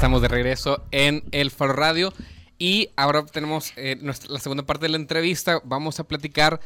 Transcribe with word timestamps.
Estamos 0.00 0.22
de 0.22 0.28
regreso 0.28 0.82
en 0.92 1.24
El 1.30 1.50
Faro 1.50 1.74
Radio 1.74 2.10
y 2.58 2.88
ahora 2.96 3.26
tenemos 3.26 3.74
eh, 3.76 3.98
nuestra, 4.00 4.32
la 4.32 4.40
segunda 4.40 4.64
parte 4.64 4.86
de 4.86 4.88
la 4.88 4.96
entrevista. 4.96 5.60
Vamos 5.62 6.00
a 6.00 6.04
platicar 6.04 6.58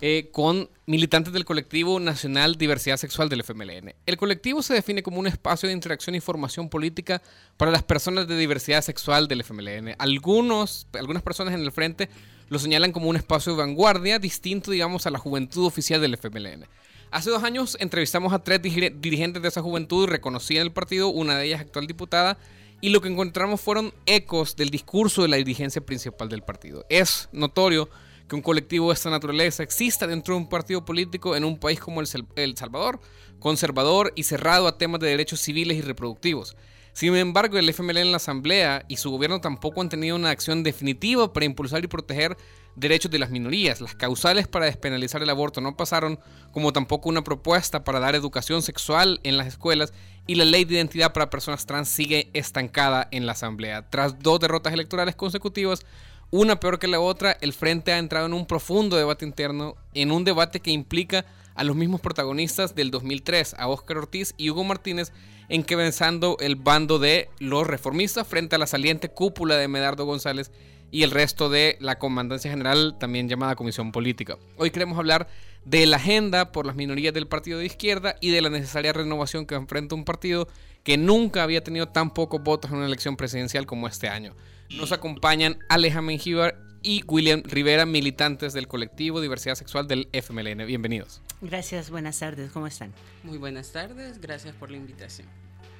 eh, 0.00 0.30
con 0.32 0.68
militantes 0.86 1.32
del 1.32 1.44
colectivo 1.44 2.00
nacional 2.00 2.56
Diversidad 2.56 2.96
Sexual 2.96 3.28
del 3.28 3.44
FMLN. 3.44 3.94
El 4.04 4.16
colectivo 4.16 4.62
se 4.62 4.74
define 4.74 5.04
como 5.04 5.20
un 5.20 5.28
espacio 5.28 5.68
de 5.68 5.74
interacción 5.74 6.16
y 6.16 6.20
formación 6.20 6.68
política 6.68 7.22
para 7.56 7.70
las 7.70 7.84
personas 7.84 8.26
de 8.26 8.36
diversidad 8.36 8.82
sexual 8.82 9.28
del 9.28 9.42
FMLN. 9.42 9.94
Algunos, 9.98 10.88
algunas 10.94 11.22
personas 11.22 11.54
en 11.54 11.60
el 11.60 11.70
frente 11.70 12.08
lo 12.48 12.58
señalan 12.58 12.90
como 12.90 13.08
un 13.08 13.14
espacio 13.14 13.52
de 13.52 13.58
vanguardia 13.58 14.18
distinto, 14.18 14.72
digamos, 14.72 15.06
a 15.06 15.10
la 15.12 15.20
juventud 15.20 15.66
oficial 15.66 16.00
del 16.00 16.14
FMLN. 16.14 16.66
Hace 17.12 17.30
dos 17.30 17.44
años 17.44 17.76
entrevistamos 17.78 18.32
a 18.32 18.40
tres 18.40 18.60
dirigentes 18.60 19.40
de 19.40 19.48
esa 19.48 19.62
juventud 19.62 20.08
reconocida 20.08 20.62
en 20.62 20.66
el 20.66 20.72
partido, 20.72 21.10
una 21.10 21.36
de 21.36 21.44
ellas 21.44 21.60
actual 21.60 21.86
diputada, 21.86 22.38
y 22.82 22.90
lo 22.90 23.00
que 23.00 23.08
encontramos 23.08 23.60
fueron 23.60 23.94
ecos 24.06 24.56
del 24.56 24.68
discurso 24.68 25.22
de 25.22 25.28
la 25.28 25.36
dirigencia 25.36 25.80
principal 25.80 26.28
del 26.28 26.42
partido. 26.42 26.84
Es 26.90 27.28
notorio 27.32 27.88
que 28.28 28.34
un 28.34 28.42
colectivo 28.42 28.88
de 28.88 28.94
esta 28.94 29.08
naturaleza 29.08 29.62
exista 29.62 30.08
dentro 30.08 30.34
de 30.34 30.40
un 30.40 30.48
partido 30.48 30.84
político 30.84 31.36
en 31.36 31.44
un 31.44 31.58
país 31.58 31.78
como 31.78 32.00
El 32.00 32.56
Salvador, 32.56 33.00
conservador 33.38 34.12
y 34.16 34.24
cerrado 34.24 34.66
a 34.66 34.78
temas 34.78 35.00
de 35.00 35.08
derechos 35.08 35.40
civiles 35.40 35.78
y 35.78 35.80
reproductivos. 35.80 36.56
Sin 36.92 37.14
embargo, 37.16 37.56
el 37.56 37.72
FML 37.72 37.96
en 37.98 38.10
la 38.10 38.18
Asamblea 38.18 38.84
y 38.88 38.96
su 38.96 39.10
gobierno 39.10 39.40
tampoco 39.40 39.80
han 39.80 39.88
tenido 39.88 40.16
una 40.16 40.30
acción 40.30 40.62
definitiva 40.62 41.32
para 41.32 41.46
impulsar 41.46 41.82
y 41.84 41.88
proteger 41.88 42.36
derechos 42.74 43.10
de 43.10 43.18
las 43.18 43.30
minorías. 43.30 43.80
Las 43.80 43.94
causales 43.94 44.46
para 44.48 44.66
despenalizar 44.66 45.22
el 45.22 45.30
aborto 45.30 45.60
no 45.60 45.76
pasaron, 45.76 46.18
como 46.50 46.72
tampoco 46.72 47.08
una 47.08 47.24
propuesta 47.24 47.84
para 47.84 48.00
dar 48.00 48.14
educación 48.14 48.60
sexual 48.60 49.20
en 49.22 49.38
las 49.38 49.46
escuelas 49.46 49.94
y 50.26 50.34
la 50.36 50.44
ley 50.44 50.64
de 50.64 50.74
identidad 50.74 51.12
para 51.12 51.30
personas 51.30 51.66
trans 51.66 51.88
sigue 51.88 52.30
estancada 52.32 53.08
en 53.10 53.26
la 53.26 53.32
Asamblea. 53.32 53.88
Tras 53.90 54.18
dos 54.20 54.40
derrotas 54.40 54.72
electorales 54.72 55.16
consecutivas, 55.16 55.84
una 56.30 56.60
peor 56.60 56.78
que 56.78 56.88
la 56.88 57.00
otra, 57.00 57.36
el 57.40 57.52
Frente 57.52 57.92
ha 57.92 57.98
entrado 57.98 58.26
en 58.26 58.32
un 58.32 58.46
profundo 58.46 58.96
debate 58.96 59.24
interno, 59.24 59.76
en 59.94 60.12
un 60.12 60.24
debate 60.24 60.60
que 60.60 60.70
implica 60.70 61.26
a 61.54 61.64
los 61.64 61.76
mismos 61.76 62.00
protagonistas 62.00 62.74
del 62.74 62.90
2003, 62.90 63.54
a 63.58 63.68
Óscar 63.68 63.98
Ortiz 63.98 64.32
y 64.38 64.48
Hugo 64.50 64.64
Martínez, 64.64 65.12
encabezando 65.48 66.36
el 66.40 66.56
bando 66.56 66.98
de 66.98 67.28
los 67.38 67.66
reformistas 67.66 68.26
frente 68.26 68.56
a 68.56 68.58
la 68.58 68.66
saliente 68.66 69.10
cúpula 69.10 69.56
de 69.56 69.68
Medardo 69.68 70.06
González 70.06 70.50
y 70.90 71.02
el 71.02 71.10
resto 71.10 71.48
de 71.48 71.76
la 71.80 71.98
Comandancia 71.98 72.50
General, 72.50 72.96
también 72.98 73.28
llamada 73.28 73.56
Comisión 73.56 73.92
Política. 73.92 74.38
Hoy 74.56 74.70
queremos 74.70 74.98
hablar 74.98 75.26
de 75.64 75.86
la 75.86 75.96
agenda 75.96 76.52
por 76.52 76.66
las 76.66 76.76
minorías 76.76 77.14
del 77.14 77.28
partido 77.28 77.58
de 77.58 77.66
izquierda 77.66 78.16
y 78.20 78.30
de 78.30 78.40
la 78.40 78.50
necesaria 78.50 78.92
renovación 78.92 79.46
que 79.46 79.54
enfrenta 79.54 79.94
un 79.94 80.04
partido 80.04 80.48
que 80.82 80.96
nunca 80.96 81.42
había 81.42 81.62
tenido 81.62 81.88
tan 81.88 82.12
pocos 82.12 82.42
votos 82.42 82.70
en 82.70 82.78
una 82.78 82.86
elección 82.86 83.16
presidencial 83.16 83.66
como 83.66 83.86
este 83.86 84.08
año. 84.08 84.34
Nos 84.70 84.92
acompañan 84.92 85.58
Aleja 85.68 86.02
Mengíbar 86.02 86.58
y 86.82 87.04
William 87.06 87.42
Rivera, 87.44 87.86
militantes 87.86 88.52
del 88.52 88.66
colectivo 88.66 89.20
Diversidad 89.20 89.54
Sexual 89.54 89.86
del 89.86 90.08
FMLN. 90.12 90.66
Bienvenidos. 90.66 91.22
Gracias, 91.40 91.90
buenas 91.90 92.18
tardes, 92.18 92.50
¿cómo 92.50 92.66
están? 92.66 92.92
Muy 93.22 93.38
buenas 93.38 93.70
tardes, 93.70 94.20
gracias 94.20 94.54
por 94.56 94.70
la 94.70 94.78
invitación. 94.78 95.28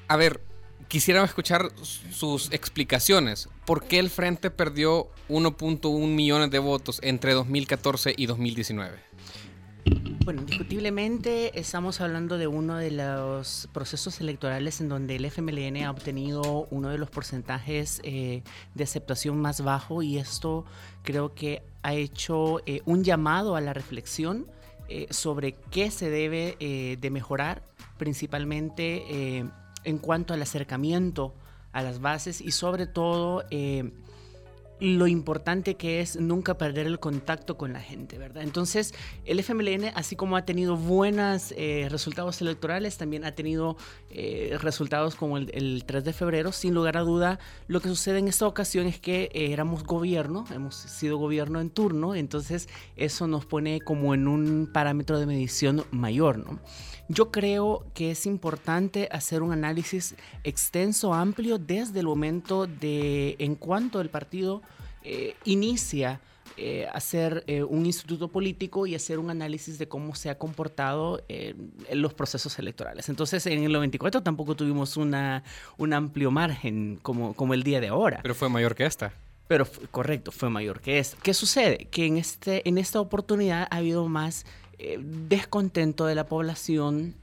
A 0.07 0.17
ver, 0.17 0.41
quisiera 0.89 1.25
escuchar 1.25 1.71
sus 1.83 2.53
explicaciones. 2.53 3.49
¿Por 3.65 3.85
qué 3.85 3.99
el 3.99 4.11
Frente 4.11 4.51
perdió 4.51 5.11
1.1 5.29 6.07
millones 6.07 6.51
de 6.51 6.59
votos 6.61 7.01
entre 7.03 7.33
2014 7.33 8.15
y 8.17 8.27
2019? 8.27 8.99
Bueno, 10.25 10.43
indiscutiblemente 10.43 11.59
estamos 11.59 12.01
hablando 12.01 12.39
de 12.39 12.47
uno 12.47 12.77
de 12.77 12.93
los 12.93 13.69
procesos 13.73 14.21
electorales 14.21 14.81
en 14.81 14.89
donde 14.89 15.17
el 15.17 15.25
FMLN 15.25 15.83
ha 15.83 15.91
obtenido 15.91 16.69
uno 16.71 16.91
de 16.91 16.99
los 16.99 17.11
porcentajes 17.11 18.01
eh, 18.05 18.45
de 18.75 18.85
aceptación 18.85 19.41
más 19.41 19.63
bajo 19.63 20.01
y 20.01 20.19
esto 20.19 20.65
creo 21.03 21.35
que 21.35 21.65
ha 21.83 21.95
hecho 21.95 22.61
eh, 22.67 22.83
un 22.85 23.03
llamado 23.03 23.57
a 23.57 23.61
la 23.61 23.73
reflexión 23.73 24.47
eh, 24.89 25.09
sobre 25.11 25.55
qué 25.73 25.91
se 25.91 26.09
debe 26.09 26.57
de 27.01 27.11
mejorar, 27.11 27.63
principalmente 27.99 29.45
en 29.85 29.99
cuanto 29.99 30.35
al 30.35 30.43
acercamiento 30.43 31.35
a 31.73 31.83
las 31.83 32.01
bases 32.01 32.41
y 32.41 32.53
sobre 32.53 32.87
todo 32.87 33.45
lo 34.83 35.07
importante 35.07 35.77
que 35.77 36.01
es 36.01 36.17
nunca 36.17 36.59
perder 36.59 36.89
el 36.89 36.99
contacto 36.99 37.57
con 37.57 37.73
la 37.73 37.81
gente, 37.81 38.19
¿verdad? 38.19 38.43
Entonces, 38.43 38.93
el 39.25 39.39
FMLN, 39.39 39.93
así 39.95 40.17
como 40.17 40.37
ha 40.37 40.45
tenido 40.45 40.77
buenos 40.77 41.55
eh, 41.57 41.87
resultados 41.89 42.41
electorales, 42.41 42.99
también 42.99 43.25
ha 43.25 43.33
tenido 43.33 43.77
eh, 44.11 44.59
resultados 44.61 45.15
como 45.15 45.39
el, 45.39 45.85
3 45.87 46.03
de 46.03 46.13
febrero. 46.13 46.51
Sin 46.51 46.75
lugar 46.75 46.97
a 46.97 47.03
duda, 47.03 47.39
lo 47.69 47.81
que 47.81 47.91
sucede 47.91 48.19
en 48.19 48.27
esta 48.27 48.45
ocasión 48.45 48.89
es 48.89 48.99
que 48.99 49.31
eh, 49.33 49.53
éramos 49.53 49.85
gobierno, 49.85 50.47
hemos 50.53 50.75
sido 50.75 51.17
gobierno 51.17 51.61
en 51.61 51.71
turno, 51.71 52.17
entonces 52.17 52.69
eso 52.97 53.29
nos 53.29 53.47
pone 53.47 53.81
como 53.83 54.15
en 54.15 54.27
un 54.27 54.69
parámetro 54.73 55.21
de 55.21 55.27
medición 55.27 55.85
mayor, 55.93 56.39
¿no? 56.39 56.59
Yo 57.09 57.31
creo 57.31 57.85
que 57.95 58.13
es 58.13 58.27
importante 58.27 59.09
hacer 59.13 59.43
un 59.43 59.53
análisis 59.53 60.15
extenso, 60.45 61.13
amplio, 61.13 61.59
desde 61.59 62.01
el 62.01 62.07
momento 62.07 62.67
de 62.67 63.37
en 63.39 63.55
cuanto 63.55 64.01
el 64.01 64.09
partido 64.09 64.63
eh, 65.05 65.37
inicia 65.45 66.21
eh, 66.57 66.87
hacer 66.93 67.45
eh, 67.47 67.63
un 67.63 67.87
instituto 67.87 68.29
político 68.29 68.87
y 68.87 68.95
hacer 68.95 69.19
un 69.19 69.31
análisis 69.31 69.79
de 69.79 69.89
cómo 69.89 70.15
se 70.15 70.29
ha 70.29 70.37
comportado 70.39 71.23
en 71.29 72.03
los 72.03 72.13
procesos 72.13 72.59
electorales. 72.59 73.09
Entonces, 73.09 73.47
en 73.47 73.65
el 73.65 73.73
94 73.73 74.23
tampoco 74.23 74.55
tuvimos 74.55 74.97
una, 74.97 75.43
un 75.79 75.93
amplio 75.93 76.31
margen 76.31 76.99
como, 77.03 77.35
como 77.35 77.55
el 77.55 77.63
día 77.63 77.81
de 77.81 77.89
ahora. 77.89 78.21
Pero 78.23 78.35
fue 78.35 78.49
mayor 78.49 78.75
que 78.75 78.85
esta. 78.85 79.13
Pero 79.49 79.67
correcto, 79.91 80.31
fue 80.31 80.51
mayor 80.51 80.81
que 80.81 80.99
esta. 80.99 81.17
¿Qué 81.23 81.35
sucede? 81.35 81.87
Que 81.91 82.07
en, 82.07 82.19
este, 82.19 82.69
en 82.69 82.79
esta 82.79 83.01
oportunidad 83.01 83.67
ha 83.71 83.77
habido 83.77 84.07
más 84.09 84.45
descontento 85.29 86.07
de 86.07 86.17
la 86.17 86.27
población 86.27 87.15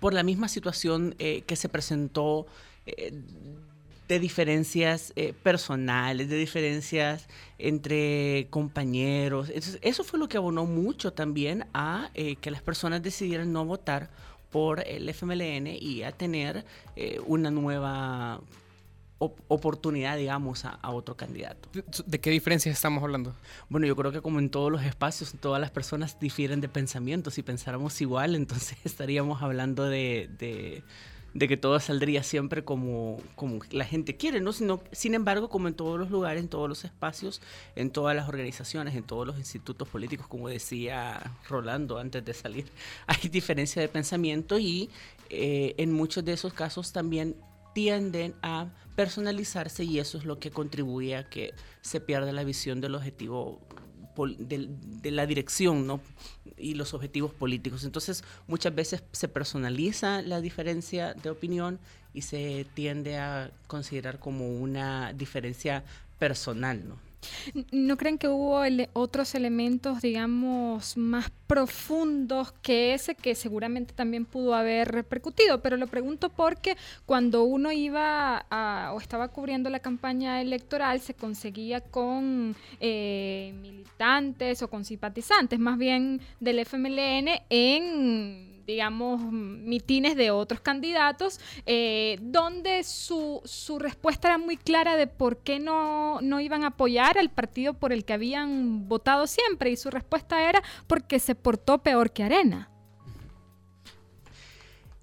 por 0.00 0.14
la 0.14 0.22
misma 0.22 0.48
situación 0.48 1.14
que 1.18 1.56
se 1.56 1.68
presentó 1.68 2.46
de 4.08 4.18
diferencias 4.18 5.12
eh, 5.16 5.34
personales, 5.42 6.28
de 6.30 6.36
diferencias 6.36 7.28
entre 7.58 8.46
compañeros. 8.50 9.50
eso 9.82 10.04
fue 10.04 10.18
lo 10.18 10.28
que 10.28 10.38
abonó 10.38 10.64
mucho 10.64 11.12
también 11.12 11.66
a 11.74 12.10
eh, 12.14 12.36
que 12.36 12.50
las 12.50 12.62
personas 12.62 13.02
decidieran 13.02 13.52
no 13.52 13.64
votar 13.66 14.08
por 14.50 14.80
el 14.86 15.08
FMLN 15.10 15.66
y 15.66 16.02
a 16.02 16.12
tener 16.12 16.64
eh, 16.96 17.20
una 17.26 17.50
nueva 17.50 18.40
oportunidad, 19.18 20.16
digamos, 20.16 20.64
a, 20.64 20.78
otro 20.90 21.16
candidato. 21.16 21.68
¿De 22.06 22.20
qué 22.20 22.30
diferencias 22.30 22.76
estamos 22.76 23.02
hablando? 23.02 23.34
Bueno, 23.68 23.86
yo 23.88 23.96
creo 23.96 24.12
que 24.12 24.22
como 24.22 24.38
en 24.38 24.48
todos 24.48 24.70
los 24.70 24.84
espacios, 24.84 25.34
todas 25.40 25.60
las 25.60 25.72
personas 25.72 26.20
difieren 26.20 26.60
de 26.60 26.68
pensamiento. 26.68 27.32
Si 27.32 27.42
pensáramos 27.42 28.00
igual, 28.00 28.34
entonces 28.36 28.78
estaríamos 28.84 29.42
hablando 29.42 29.84
de 29.84 30.30
de 30.38 30.84
que 31.36 31.56
todo 31.56 31.78
saldría 31.78 32.22
siempre 32.22 32.64
como, 32.64 33.20
como 33.34 33.60
la 33.70 33.84
gente 33.84 34.16
quiere, 34.16 34.40
¿no? 34.40 34.52
Sino, 34.52 34.80
sin 34.92 35.14
embargo, 35.14 35.48
como 35.48 35.68
en 35.68 35.74
todos 35.74 35.98
los 35.98 36.10
lugares, 36.10 36.42
en 36.42 36.48
todos 36.48 36.68
los 36.68 36.84
espacios, 36.84 37.40
en 37.76 37.90
todas 37.90 38.16
las 38.16 38.28
organizaciones, 38.28 38.94
en 38.94 39.04
todos 39.04 39.26
los 39.26 39.38
institutos 39.38 39.88
políticos, 39.88 40.26
como 40.26 40.48
decía 40.48 41.32
Rolando 41.48 41.98
antes 41.98 42.24
de 42.24 42.34
salir, 42.34 42.66
hay 43.06 43.28
diferencia 43.28 43.80
de 43.82 43.88
pensamiento 43.88 44.58
y 44.58 44.90
eh, 45.30 45.74
en 45.78 45.92
muchos 45.92 46.24
de 46.24 46.32
esos 46.32 46.52
casos 46.52 46.92
también 46.92 47.36
tienden 47.74 48.34
a 48.42 48.68
personalizarse 48.96 49.84
y 49.84 50.00
eso 50.00 50.18
es 50.18 50.24
lo 50.24 50.40
que 50.40 50.50
contribuye 50.50 51.14
a 51.14 51.28
que 51.28 51.54
se 51.82 52.00
pierda 52.00 52.32
la 52.32 52.42
visión 52.42 52.80
del 52.80 52.96
objetivo 52.96 53.60
de, 54.26 55.10
la 55.10 55.26
dirección 55.26 55.86
¿no? 55.86 56.00
y 56.56 56.74
los 56.74 56.94
objetivos 56.94 57.32
políticos. 57.32 57.84
Entonces, 57.84 58.24
muchas 58.46 58.74
veces 58.74 59.02
se 59.12 59.28
personaliza 59.28 60.22
la 60.22 60.40
diferencia 60.40 61.14
de 61.14 61.30
opinión 61.30 61.78
y 62.14 62.22
se 62.22 62.66
tiende 62.74 63.18
a 63.18 63.50
considerar 63.66 64.18
como 64.18 64.48
una 64.48 65.12
diferencia 65.12 65.84
personal, 66.18 66.88
¿no? 66.88 67.07
¿No 67.72 67.96
creen 67.96 68.18
que 68.18 68.28
hubo 68.28 68.62
otros 68.92 69.34
elementos, 69.34 70.00
digamos, 70.02 70.96
más 70.96 71.30
profundos 71.46 72.52
que 72.62 72.94
ese 72.94 73.14
que 73.14 73.34
seguramente 73.34 73.94
también 73.94 74.24
pudo 74.24 74.54
haber 74.54 74.88
repercutido? 74.88 75.60
Pero 75.60 75.76
lo 75.76 75.86
pregunto 75.86 76.28
porque 76.28 76.76
cuando 77.06 77.44
uno 77.44 77.72
iba 77.72 78.46
o 78.92 79.00
estaba 79.00 79.28
cubriendo 79.28 79.70
la 79.70 79.80
campaña 79.80 80.40
electoral 80.40 81.00
se 81.00 81.14
conseguía 81.14 81.80
con 81.80 82.54
eh, 82.80 83.54
militantes 83.60 84.62
o 84.62 84.68
con 84.68 84.84
simpatizantes, 84.84 85.58
más 85.58 85.78
bien 85.78 86.20
del 86.40 86.60
FMLN, 86.60 87.28
en 87.50 88.47
digamos, 88.68 89.22
mitines 89.32 90.14
de 90.14 90.30
otros 90.30 90.60
candidatos, 90.60 91.40
eh, 91.64 92.18
donde 92.20 92.84
su, 92.84 93.40
su, 93.46 93.78
respuesta 93.78 94.28
era 94.28 94.36
muy 94.36 94.58
clara 94.58 94.96
de 94.96 95.06
por 95.06 95.38
qué 95.38 95.58
no, 95.58 96.20
no 96.20 96.38
iban 96.38 96.64
a 96.64 96.68
apoyar 96.68 97.16
al 97.16 97.30
partido 97.30 97.72
por 97.72 97.94
el 97.94 98.04
que 98.04 98.12
habían 98.12 98.86
votado 98.86 99.26
siempre, 99.26 99.70
y 99.70 99.76
su 99.76 99.90
respuesta 99.90 100.46
era 100.46 100.62
porque 100.86 101.18
se 101.18 101.34
portó 101.34 101.78
peor 101.78 102.10
que 102.10 102.24
Arena. 102.24 102.70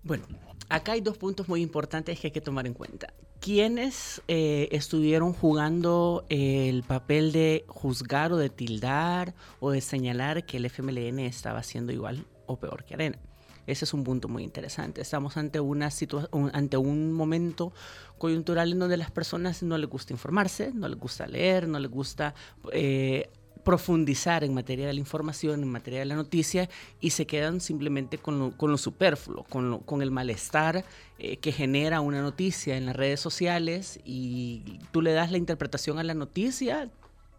Bueno, 0.04 0.28
acá 0.70 0.92
hay 0.92 1.02
dos 1.02 1.18
puntos 1.18 1.50
muy 1.50 1.64
importantes 1.64 2.20
que 2.20 2.28
hay 2.28 2.32
que 2.32 2.42
tomar 2.42 2.68
en 2.68 2.76
cuenta. 2.76 3.14
quienes 3.40 4.22
eh, 4.28 4.70
estuvieron 4.72 5.34
jugando 5.34 6.26
el 6.30 6.84
papel 6.84 7.32
de 7.32 7.66
juzgar 7.68 8.32
o 8.32 8.38
de 8.38 8.50
tildar 8.50 9.34
o 9.60 9.72
de 9.72 9.82
señalar 9.82 10.46
que 10.46 10.58
el 10.58 10.66
FMLN 10.66 11.20
estaba 11.20 11.60
haciendo 11.60 11.92
igual 11.92 12.26
o 12.46 12.58
peor 12.60 12.84
que 12.86 12.94
Arena. 12.94 13.20
Ese 13.68 13.86
es 13.86 13.94
un 13.94 14.04
punto 14.04 14.28
muy 14.28 14.44
interesante. 14.44 15.02
Estamos 15.02 15.38
ante, 15.38 15.60
una 15.60 15.90
un, 16.32 16.52
ante 16.54 16.78
un 16.78 17.12
momento 17.14 17.74
coyuntural 18.18 18.72
en 18.72 18.80
donde 18.80 18.98
las 18.98 19.12
personas 19.12 19.64
no 19.64 19.78
les 19.78 19.90
gusta 19.90 20.14
informarse, 20.14 20.72
no 20.74 20.88
les 20.88 21.00
gusta 21.00 21.28
leer, 21.28 21.68
no 21.68 21.80
les 21.80 21.92
gusta 21.92 22.34
eh, 22.72 23.30
profundizar 23.66 24.44
en 24.44 24.54
materia 24.54 24.86
de 24.86 24.94
la 24.94 25.00
información, 25.00 25.64
en 25.64 25.70
materia 25.70 26.00
de 26.00 26.06
la 26.06 26.16
noticia, 26.16 26.70
y 27.02 27.10
se 27.10 27.26
quedan 27.26 27.60
simplemente 27.60 28.20
con 28.20 28.54
lo, 28.58 28.78
superfluo, 28.78 29.44
con, 29.50 29.80
con, 29.80 30.04
el 30.04 30.12
malestar 30.12 30.86
eh, 31.18 31.38
que 31.38 31.52
genera 31.52 32.00
una 32.00 32.22
noticia 32.22 32.78
en 32.78 32.86
las 32.86 32.96
redes 32.96 33.20
sociales 33.20 34.00
y 34.06 34.80
tú 34.92 35.02
le 35.02 35.14
das 35.14 35.32
la 35.32 35.40
interpretación 35.40 35.98
a 35.98 36.04
la 36.04 36.14
noticia 36.14 36.92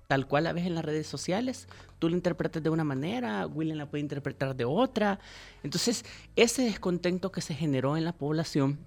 tal 0.06 0.26
cual 0.26 0.44
la 0.44 0.52
ves 0.52 0.66
en 0.66 0.74
las 0.74 0.84
redes 0.84 1.06
sociales, 1.06 1.68
tú 1.98 2.08
la 2.08 2.16
interpretas 2.16 2.62
de 2.62 2.70
una 2.70 2.84
manera, 2.84 3.46
William 3.46 3.78
la 3.78 3.90
puede 3.90 4.02
interpretar 4.02 4.54
de 4.54 4.64
otra. 4.64 5.18
Entonces, 5.62 6.04
ese 6.36 6.62
descontento 6.62 7.32
que 7.32 7.40
se 7.40 7.54
generó 7.54 7.96
en 7.96 8.04
la 8.04 8.12
población 8.12 8.78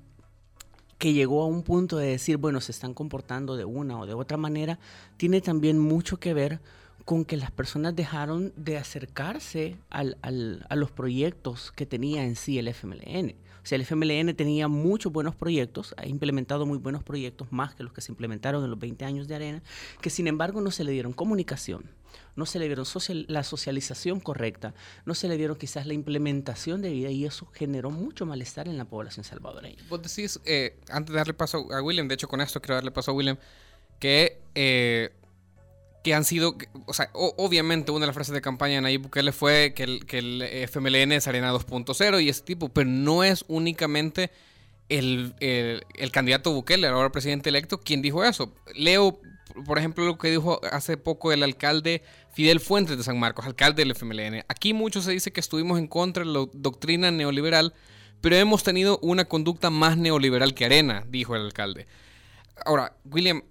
que 0.98 1.14
llegó 1.14 1.42
a 1.42 1.46
un 1.46 1.64
punto 1.64 1.98
de 1.98 2.08
decir, 2.08 2.38
bueno, 2.38 2.60
se 2.60 2.74
están 2.74 2.94
comportando 2.94 3.56
de 3.56 3.66
una 3.66 4.00
o 4.00 4.06
de 4.06 4.14
otra 4.14 4.38
manera, 4.38 4.80
tiene 5.16 5.40
también 5.40 5.80
mucho 5.80 6.20
que 6.20 6.34
ver 6.34 6.60
con 7.06 7.24
que 7.26 7.38
las 7.38 7.52
personas 7.52 7.96
dejaron 7.96 8.54
de 8.58 8.78
acercarse 8.78 9.78
al, 9.90 10.18
a 10.22 10.76
los 10.76 10.92
proyectos 10.92 11.72
que 11.72 11.86
tenía 11.86 12.24
en 12.26 12.36
sí 12.36 12.60
el 12.60 12.68
FMLN. 12.68 13.34
El 13.72 13.82
FMLN 13.82 14.36
tenía 14.36 14.68
muchos 14.68 15.12
buenos 15.12 15.36
proyectos, 15.36 15.94
ha 15.98 16.08
implementado 16.08 16.66
muy 16.66 16.78
buenos 16.78 17.04
proyectos, 17.04 17.52
más 17.52 17.76
que 17.76 17.84
los 17.84 17.94
que 17.94 18.02
se 18.02 18.12
implementaron 18.12 18.64
en 18.64 18.70
los 18.70 18.80
20 18.80 19.06
años 19.06 19.28
de 19.28 19.36
Arena, 19.36 19.64
que 20.02 20.10
sin 20.10 20.28
embargo 20.28 20.62
no 20.62 20.72
se 20.72 20.84
le 20.84 20.92
dieron 20.92 21.14
comunicación, 21.14 21.84
no 22.36 22.46
se 22.46 22.60
le 22.60 22.66
dieron 22.66 22.86
la 23.28 23.44
socialización 23.44 24.20
correcta, 24.20 24.74
no 25.06 25.14
se 25.14 25.28
le 25.28 25.38
dieron 25.38 25.58
quizás 25.58 25.86
la 25.86 25.94
implementación 25.94 26.82
de 26.82 26.90
vida 26.90 27.10
y 27.12 27.26
eso 27.26 27.48
generó 27.54 27.92
mucho 27.92 28.26
malestar 28.26 28.68
en 28.68 28.78
la 28.78 28.86
población 28.86 29.24
salvadoreña. 29.24 29.84
Vos 29.90 30.02
decís, 30.02 30.40
eh, 30.46 30.80
antes 30.90 31.14
de 31.14 31.18
darle 31.18 31.34
paso 31.34 31.72
a 31.72 31.82
William, 31.82 32.08
de 32.08 32.16
hecho 32.16 32.28
con 32.28 32.42
esto 32.42 32.62
quiero 32.62 32.76
darle 32.76 32.92
paso 32.92 33.12
a 33.12 33.14
William, 33.14 33.38
que... 34.00 34.42
Eh, 34.56 35.12
que 36.04 36.14
han 36.14 36.24
sido, 36.24 36.56
o 36.86 36.94
sea, 36.94 37.10
obviamente 37.14 37.92
una 37.92 38.02
de 38.02 38.08
las 38.08 38.16
frases 38.16 38.34
de 38.34 38.42
campaña 38.42 38.76
de 38.76 38.82
Nayib 38.82 39.04
Bukele 39.04 39.32
fue 39.32 39.74
que 39.76 39.84
el, 39.84 40.06
que 40.06 40.20
el 40.20 40.42
FMLN 40.42 41.12
es 41.12 41.28
Arena 41.28 41.54
2.0 41.54 42.24
y 42.24 42.30
ese 42.30 42.42
tipo, 42.42 42.70
pero 42.70 42.90
no 42.90 43.24
es 43.24 43.44
únicamente 43.48 44.32
el, 44.88 45.36
el, 45.40 46.12
candidato 46.12 46.54
Bukele, 46.54 46.88
el 46.88 46.94
ahora 46.94 47.12
presidente 47.12 47.50
electo, 47.50 47.80
quien 47.80 48.02
dijo 48.02 48.24
eso. 48.24 48.54
Leo, 48.76 49.20
por 49.66 49.78
ejemplo, 49.78 50.06
lo 50.06 50.18
que 50.18 50.32
dijo 50.32 50.62
hace 50.72 50.98
poco 50.98 51.32
el 51.32 51.44
alcalde 51.44 52.02
Fidel 52.32 52.60
Fuentes 52.60 52.98
de 52.98 53.04
San 53.04 53.20
Marcos, 53.20 53.46
alcalde 53.46 53.84
del 53.84 53.92
FMLN. 53.92 54.46
Aquí 54.48 54.74
mucho 54.74 55.02
se 55.02 55.12
dice 55.12 55.32
que 55.32 55.42
estuvimos 55.42 55.80
en 55.80 55.88
contra 55.88 56.24
de 56.24 56.32
la 56.32 56.46
doctrina 56.54 57.12
neoliberal, 57.12 57.74
pero 58.22 58.36
hemos 58.38 58.64
tenido 58.64 59.00
una 59.02 59.26
conducta 59.26 59.70
más 59.70 59.98
neoliberal 59.98 60.54
que 60.54 60.66
Arena, 60.66 61.06
dijo 61.10 61.36
el 61.36 61.44
alcalde. 61.44 61.88
Ahora, 62.66 62.96
William, 63.06 63.44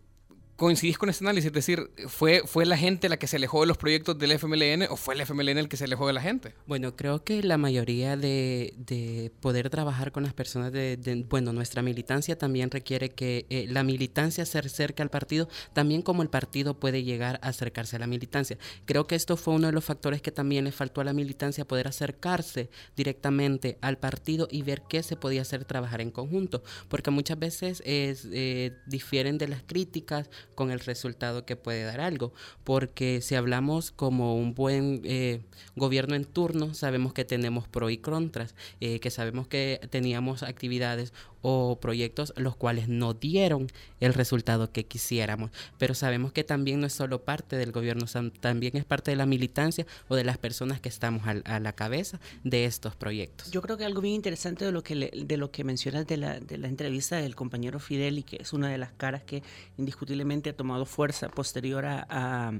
¿Coincidís 0.59 0.99
con 0.99 1.09
este 1.09 1.25
análisis? 1.25 1.47
Es 1.47 1.53
decir, 1.53 1.89
¿fue, 2.09 2.43
¿fue 2.45 2.67
la 2.67 2.77
gente 2.77 3.09
la 3.09 3.17
que 3.17 3.29
se 3.29 3.37
alejó 3.37 3.61
de 3.61 3.69
los 3.69 3.79
proyectos 3.79 4.19
del 4.19 4.33
FMLN 4.33 4.89
o 4.91 4.97
fue 4.97 5.15
el 5.15 5.21
FMLN 5.21 5.57
el 5.57 5.69
que 5.69 5.77
se 5.77 5.85
alejó 5.85 6.09
de 6.09 6.13
la 6.13 6.21
gente? 6.21 6.53
Bueno, 6.67 6.97
creo 6.97 7.23
que 7.23 7.45
la 7.45 7.59
mayoría 7.59 8.17
de, 8.17 8.75
de 8.77 9.31
poder 9.41 9.71
trabajar 9.71 10.11
con 10.11 10.25
las 10.25 10.35
personas 10.35 10.73
de, 10.73 11.25
bueno, 11.29 11.53
nuestra 11.53 11.81
militancia 11.81 12.37
también 12.37 12.73
requiere 12.73 13.11
que 13.11 13.47
eh, 13.51 13.67
la 13.69 13.85
militancia 13.85 14.45
se 14.45 14.59
acerque 14.59 15.01
al 15.01 15.11
partido, 15.11 15.49
también 15.75 16.03
como 16.03 16.23
el 16.23 16.29
partido 16.29 16.75
puede 16.75 17.05
llegar 17.05 17.39
a 17.41 17.51
acercarse 17.51 17.95
a 17.95 18.01
la 18.01 18.09
militancia. 18.09 18.59
Creo 18.85 19.07
que 19.07 19.15
esto 19.15 19.37
fue 19.37 19.55
uno 19.55 19.69
de 19.69 19.73
los 19.73 19.85
factores 19.85 20.23
que 20.23 20.33
también 20.33 20.65
le 20.65 20.73
faltó 20.73 21.01
a 21.01 21.05
la 21.05 21.13
militancia, 21.13 21.69
poder 21.69 21.87
acercarse 21.87 22.69
directamente 22.97 23.79
al 23.81 23.99
partido 23.99 24.49
y 24.51 24.63
ver 24.63 24.83
qué 24.89 25.05
se 25.05 25.15
podía 25.15 25.43
hacer 25.43 25.65
trabajar 25.67 26.01
en 26.01 26.11
conjunto, 26.11 26.65
porque 26.89 27.13
muchas 27.13 27.39
veces 27.39 27.81
es, 27.87 28.27
eh, 28.33 28.73
difieren 28.89 29.39
de 29.39 29.47
las 29.47 29.63
críticas, 29.63 30.29
con 30.59 30.73
el 30.73 30.81
resultado 30.81 31.47
que 31.47 31.55
puede 31.55 31.85
dar 31.85 32.01
algo. 32.01 32.33
Porque 32.65 33.21
si 33.21 33.37
hablamos 33.37 33.93
como 33.93 34.35
un 34.35 34.55
buen 34.55 35.03
eh, 35.05 35.43
gobierno 35.77 36.17
en 36.17 36.25
turno, 36.25 36.75
sabemos 36.75 37.13
que 37.13 37.25
tenemos 37.25 37.69
pro 37.69 37.91
y 37.91 37.99
contras, 37.99 38.57
eh, 38.81 38.99
que 38.99 39.11
sabemos 39.11 39.47
que 39.47 39.81
teníamos 39.91 40.43
actividades 40.43 41.13
o 41.43 41.79
proyectos 41.81 42.33
los 42.37 42.57
cuales 42.57 42.89
no 42.89 43.15
dieron 43.15 43.69
el 44.01 44.15
resultado 44.15 44.73
que 44.73 44.87
quisiéramos. 44.87 45.51
Pero 45.79 45.95
sabemos 45.95 46.33
que 46.33 46.45
también 46.45 46.81
no 46.81 46.87
es 46.87 46.93
solo 46.93 47.23
parte 47.23 47.57
del 47.57 47.73
gobierno, 47.73 48.07
también 48.41 48.77
es 48.77 48.85
parte 48.85 49.11
de 49.11 49.17
la 49.17 49.27
militancia 49.27 49.87
o 50.09 50.17
de 50.17 50.25
las 50.25 50.39
personas 50.39 50.81
que 50.81 50.89
estamos 50.89 51.23
a, 51.27 51.61
la 51.61 51.73
cabeza 51.73 52.21
de 52.45 52.65
estos 52.65 52.97
proyectos. 52.97 53.51
Yo 53.51 53.63
creo 53.63 53.77
que 53.77 53.85
algo 53.85 54.01
bien 54.01 54.15
interesante 54.15 54.65
de 54.65 54.73
lo 54.73 54.83
que, 54.83 54.95
de 54.95 55.37
lo 55.37 55.51
que 55.51 55.65
mencionas 55.65 56.07
de 56.07 56.17
la, 56.17 56.41
de 56.41 56.59
la 56.59 56.69
entrevista 56.69 57.17
del 57.17 57.35
compañero 57.35 57.79
Fidel 57.79 58.19
y 58.19 58.23
que 58.23 58.37
es 58.41 58.53
una 58.53 58.69
de 58.69 58.79
las 58.79 58.93
caras 58.93 59.23
que 59.23 59.43
indiscutiblemente 59.77 60.51
ha 60.51 60.57
tomado 60.57 60.87
fuerza 60.87 61.29
posterior 61.29 61.85
a, 61.87 62.53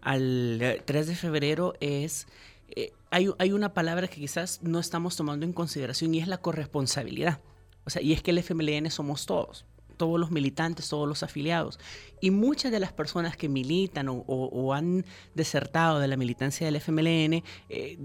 al 0.00 0.82
3 0.84 1.06
de 1.06 1.14
febrero 1.14 1.74
es... 1.80 2.26
Eh, 2.74 2.92
hay, 3.10 3.28
hay 3.38 3.52
una 3.52 3.72
palabra 3.74 4.08
que 4.08 4.16
quizás 4.16 4.60
no 4.60 4.80
estamos 4.80 5.16
tomando 5.16 5.46
en 5.46 5.52
consideración 5.52 6.12
y 6.14 6.18
es 6.18 6.26
la 6.26 6.38
corresponsabilidad. 6.38 7.40
O 7.86 7.90
sea, 7.90 8.02
y 8.02 8.12
es 8.12 8.22
que 8.22 8.32
el 8.32 8.38
FMLN 8.38 8.90
somos 8.90 9.26
todos 9.26 9.64
todos 9.96 10.20
los 10.20 10.30
militantes, 10.30 10.88
todos 10.88 11.08
los 11.08 11.22
afiliados. 11.22 11.78
Y 12.20 12.30
muchas 12.30 12.72
de 12.72 12.80
las 12.80 12.92
personas 12.92 13.36
que 13.36 13.48
militan 13.48 14.06
o, 14.08 14.74
han 14.74 15.04
desertado 15.34 15.98
de 15.98 16.08
la 16.08 16.16
militancia 16.16 16.66
del 16.66 16.76
FMLN 16.76 17.42
eh, 17.68 17.98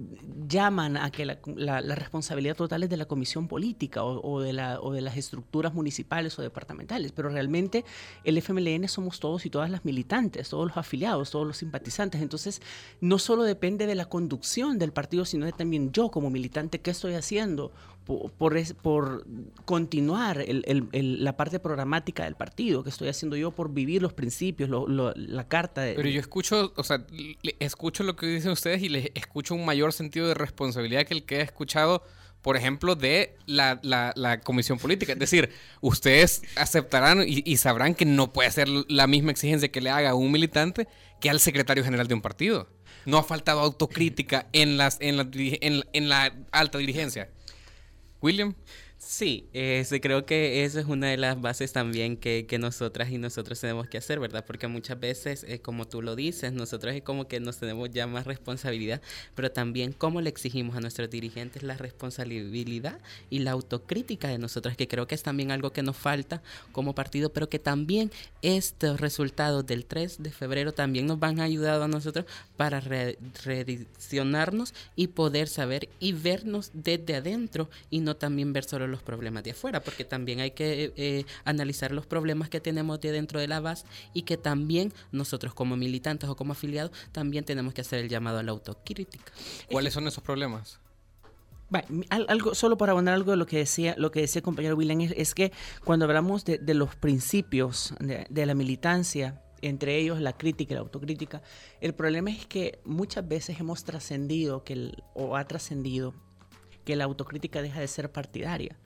llaman 0.48 0.98
a 0.98 1.12
que 1.12 1.26
la, 1.26 1.82
responsabilidad 1.96 2.56
total 2.56 2.84
es 2.84 2.90
de 2.90 2.98
la 2.98 3.06
comisión 3.06 3.48
política 3.48 4.04
o, 4.04 4.42
de 4.42 4.54
la, 4.54 4.80
o 4.82 4.92
de 4.92 5.02
las 5.02 5.18
estructuras 5.18 5.74
municipales 5.74 6.38
o 6.40 6.42
departamentales. 6.42 7.12
Pero 7.12 7.30
realmente 7.30 7.86
el 8.24 8.38
FMLN 8.38 8.88
somos 8.88 9.20
todos 9.20 9.46
y 9.46 9.50
todas 9.50 9.70
las 9.70 9.86
militantes, 9.86 10.50
todos 10.50 10.68
los 10.68 10.78
afiliados, 10.78 11.32
todos 11.32 11.48
los 11.48 11.58
simpatizantes. 11.58 12.22
Entonces, 12.22 12.62
no 13.00 13.18
solo 13.18 13.44
depende 13.44 13.88
de 13.88 13.96
la 13.96 14.06
conducción 14.06 14.78
del 14.78 14.92
partido, 14.92 15.26
sino 15.26 15.46
de 15.46 15.54
también 15.54 15.92
yo 15.92 16.12
como 16.12 16.30
militante, 16.30 16.80
qué 16.80 16.92
estoy 16.92 17.14
haciendo 17.14 17.72
por, 18.06 18.32
por, 18.82 19.26
continuar 19.66 20.44
la 20.48 21.38
parte 21.38 21.60
programática 21.60 22.24
del 22.24 22.36
partido, 22.36 22.84
que 22.84 22.90
estoy 22.90 23.10
haciendo 23.10 23.38
yo 23.38 23.52
por 23.52 23.72
vivir 23.72 24.02
los 24.02 24.14
principios, 24.14 24.70
la 24.70 25.48
carta. 25.48 25.82
De, 25.82 25.94
Pero 25.94 26.10
yo 26.10 26.20
escucho, 26.20 26.74
o 26.76 26.84
sea, 26.84 27.06
escucho 27.60 28.04
lo 28.04 28.16
que 28.16 28.26
dicen 28.26 28.52
ustedes 28.52 28.82
y 28.82 28.90
les 28.90 29.12
escucho 29.14 29.56
un 29.56 29.66
mayor 29.66 29.94
sentido 29.94 30.28
de 30.28 30.34
responsabilidad 30.34 31.06
que 31.06 31.14
el 31.14 31.24
que 31.24 31.38
he 31.38 31.42
escuchado 31.42 32.04
por 32.42 32.58
ejemplo, 32.58 32.96
de 32.96 33.38
la, 33.46 33.80
la, 33.84 34.40
comisión 34.42 34.80
política. 34.80 35.14
Es 35.14 35.20
decir, 35.20 35.52
ustedes 35.80 36.42
aceptarán 36.56 37.24
y, 37.28 37.58
sabrán 37.58 37.94
que 37.94 38.06
no 38.06 38.34
puede 38.34 38.50
ser 38.52 38.68
la 38.68 39.08
misma 39.08 39.32
exigencia 39.32 39.72
que 39.72 39.82
le 39.82 39.92
haga 39.92 40.10
a 40.10 40.16
un 40.16 40.32
militante 40.32 40.88
que 41.20 41.30
al 41.30 41.40
secretario 41.40 41.84
general 41.84 42.08
de 42.08 42.16
un 42.16 42.22
partido. 42.22 42.68
No 43.06 43.18
ha 43.18 43.24
faltado 43.24 43.60
autocrítica 43.60 44.48
en, 44.54 44.78
las, 44.78 44.98
en, 45.02 45.18
la, 45.18 45.28
en 45.32 46.10
la 46.10 46.34
alta 46.52 46.78
dirigencia. 46.78 47.30
William. 48.22 48.56
Sí, 49.04 49.50
este, 49.52 50.00
creo 50.00 50.28
que 50.28 50.64
eso 50.64 50.80
es 50.80 50.86
una 50.86 51.08
de 51.08 51.18
las 51.18 51.42
bases 51.42 51.74
también 51.74 52.18
que, 52.18 52.46
que 52.46 52.60
nosotras 52.60 53.10
y 53.10 53.18
nosotros 53.18 53.60
tenemos 53.60 53.88
que 53.90 53.98
hacer, 53.98 54.20
¿verdad? 54.20 54.46
Porque 54.46 54.68
muchas 54.68 55.00
veces, 55.00 55.44
eh, 55.48 55.60
como 55.60 55.88
tú 55.88 56.04
lo 56.04 56.16
dices, 56.16 56.54
nosotros 56.54 56.94
es 56.94 57.02
como 57.02 57.28
que 57.28 57.40
nos 57.40 57.58
tenemos 57.58 57.90
ya 57.90 58.06
más 58.06 58.28
responsabilidad, 58.28 59.02
pero 59.34 59.52
también 59.52 59.92
cómo 59.92 60.22
le 60.22 60.30
exigimos 60.30 60.78
a 60.78 60.82
nuestros 60.82 61.10
dirigentes 61.10 61.64
la 61.64 61.78
responsabilidad 61.78 63.00
y 63.32 63.40
la 63.40 63.52
autocrítica 63.52 64.28
de 64.28 64.38
nosotros, 64.38 64.78
que 64.78 64.88
creo 64.88 65.08
que 65.08 65.16
es 65.16 65.24
también 65.24 65.50
algo 65.50 65.74
que 65.74 65.82
nos 65.82 65.98
falta 65.98 66.44
como 66.72 66.94
partido, 66.94 67.34
pero 67.34 67.50
que 67.50 67.58
también 67.58 68.12
estos 68.44 69.02
resultados 69.02 69.66
del 69.66 69.86
3 69.86 70.22
de 70.22 70.30
febrero 70.30 70.74
también 70.74 71.08
nos 71.08 71.20
van 71.20 71.40
a 71.40 71.44
ayudar 71.46 71.82
a 71.82 71.88
nosotros 71.88 72.26
para 72.56 72.80
redicionarnos 72.80 74.76
y 74.96 75.08
poder 75.08 75.48
saber 75.48 75.90
y 76.00 76.14
vernos 76.14 76.70
desde 76.76 77.16
adentro 77.16 77.68
y 77.90 78.02
no 78.02 78.16
también 78.16 78.54
ver 78.54 78.64
solo 78.64 78.92
los 78.92 79.01
problemas 79.02 79.44
de 79.44 79.52
afuera, 79.52 79.82
porque 79.82 80.06
también 80.06 80.40
hay 80.40 80.52
que 80.52 80.94
eh, 80.96 81.26
analizar 81.46 81.92
los 81.92 82.06
problemas 82.06 82.50
que 82.50 82.60
tenemos 82.60 83.00
de 83.02 83.12
dentro 83.12 83.40
de 83.40 83.48
la 83.48 83.60
base 83.60 83.86
y 84.14 84.24
que 84.24 84.38
también 84.38 84.94
nosotros 85.12 85.54
como 85.54 85.78
militantes 85.78 86.30
o 86.30 86.36
como 86.36 86.54
afiliados 86.54 86.92
también 87.12 87.44
tenemos 87.44 87.74
que 87.74 87.82
hacer 87.82 88.00
el 88.00 88.10
llamado 88.10 88.40
a 88.40 88.44
la 88.44 88.52
autocrítica. 88.52 89.32
¿Cuáles 89.70 89.94
son 89.94 90.08
esos 90.08 90.24
problemas? 90.24 90.80
algo, 92.10 92.54
solo 92.54 92.78
para 92.78 92.92
abonar 92.92 93.14
algo 93.14 93.32
de 93.32 93.38
lo 93.38 93.46
que 93.46 93.58
decía, 93.58 93.96
lo 93.98 94.12
que 94.12 94.22
decía 94.22 94.40
el 94.40 94.44
compañero 94.44 94.76
William, 94.76 95.00
es, 95.02 95.34
que 95.34 95.52
cuando 95.86 96.06
hablamos 96.06 96.44
de, 96.44 96.60
los 96.74 96.96
principios 96.96 97.94
de, 98.00 98.46
la 98.46 98.54
militancia, 98.54 99.42
entre 99.62 99.98
ellos 99.98 100.20
la 100.20 100.34
crítica 100.34 100.74
y 100.74 100.76
la 100.76 100.82
autocrítica, 100.82 101.42
el 101.80 101.94
problema 101.94 102.30
es 102.30 102.46
que 102.46 102.80
muchas 102.84 103.28
veces 103.28 103.60
hemos 103.60 103.84
trascendido 103.84 104.64
que 104.64 104.92
o 105.14 105.38
ha 105.38 105.46
trascendido 105.46 106.14
que 106.84 106.96
la 106.96 107.06
autocrítica 107.06 107.62
deja 107.62 107.80
de 107.80 107.88
ser 107.88 108.12
partidaria 108.12 108.78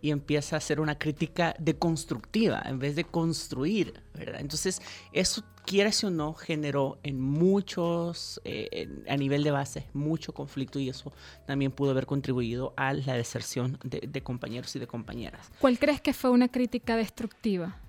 y 0.00 0.10
empieza 0.10 0.56
a 0.56 0.58
hacer 0.58 0.80
una 0.80 0.98
crítica 0.98 1.54
deconstructiva 1.58 2.62
en 2.64 2.78
vez 2.78 2.96
de 2.96 3.04
construir, 3.04 4.02
¿verdad? 4.14 4.40
Entonces, 4.40 4.80
eso, 5.12 5.42
quieras 5.64 6.02
o 6.04 6.10
no, 6.10 6.34
generó 6.34 6.98
en 7.02 7.20
muchos, 7.20 8.40
eh, 8.44 8.88
a 9.08 9.16
nivel 9.16 9.42
de 9.42 9.50
base, 9.50 9.86
mucho 9.92 10.32
conflicto 10.32 10.78
y 10.78 10.88
eso 10.88 11.12
también 11.46 11.72
pudo 11.72 11.90
haber 11.90 12.06
contribuido 12.06 12.72
a 12.76 12.92
la 12.92 13.14
deserción 13.14 13.78
de, 13.82 14.22
compañeros 14.22 14.74
y 14.76 14.78
de 14.78 14.86
compañeras. 14.86 15.50
¿Cuál 15.60 15.78
crees 15.78 16.00
que 16.00 16.12
fue 16.12 16.30
una 16.30 16.48
crítica 16.48 16.96
destructiva? 16.96 17.80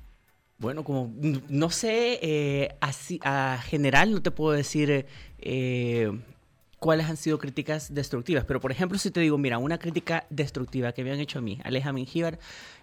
Bueno, 0.59 0.83
como 0.83 1.13
no 1.49 1.69
sé, 1.69 2.19
eh, 2.21 2.75
así 2.81 3.19
a 3.23 3.59
general 3.63 4.11
no 4.11 4.23
te 4.23 4.31
puedo 4.31 4.53
decir 4.53 5.05
eh, 5.37 6.11
cuáles 6.79 7.07
han 7.07 7.17
sido 7.17 7.39
críticas 7.39 7.93
destructivas. 7.93 8.45
Pero, 8.45 8.59
por 8.59 8.71
ejemplo, 8.71 8.97
si 8.97 9.11
te 9.11 9.19
digo, 9.19 9.37
mira, 9.37 9.57
una 9.57 9.77
crítica 9.77 10.25
destructiva 10.29 10.91
que 10.91 11.03
me 11.03 11.11
han 11.11 11.19
hecho 11.19 11.39
a 11.39 11.41
mí, 11.41 11.59
Aleja 11.63 11.91
Mingíbar, 11.91 12.39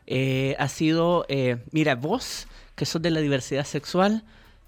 eh, 0.06 0.56
ha 0.58 0.68
sido, 0.68 1.24
eh, 1.28 1.58
mira, 1.70 1.94
vos, 1.94 2.46
que 2.74 2.86
sos 2.86 3.02
de 3.02 3.10
la 3.10 3.20
diversidad 3.20 3.64
sexual, 3.64 4.24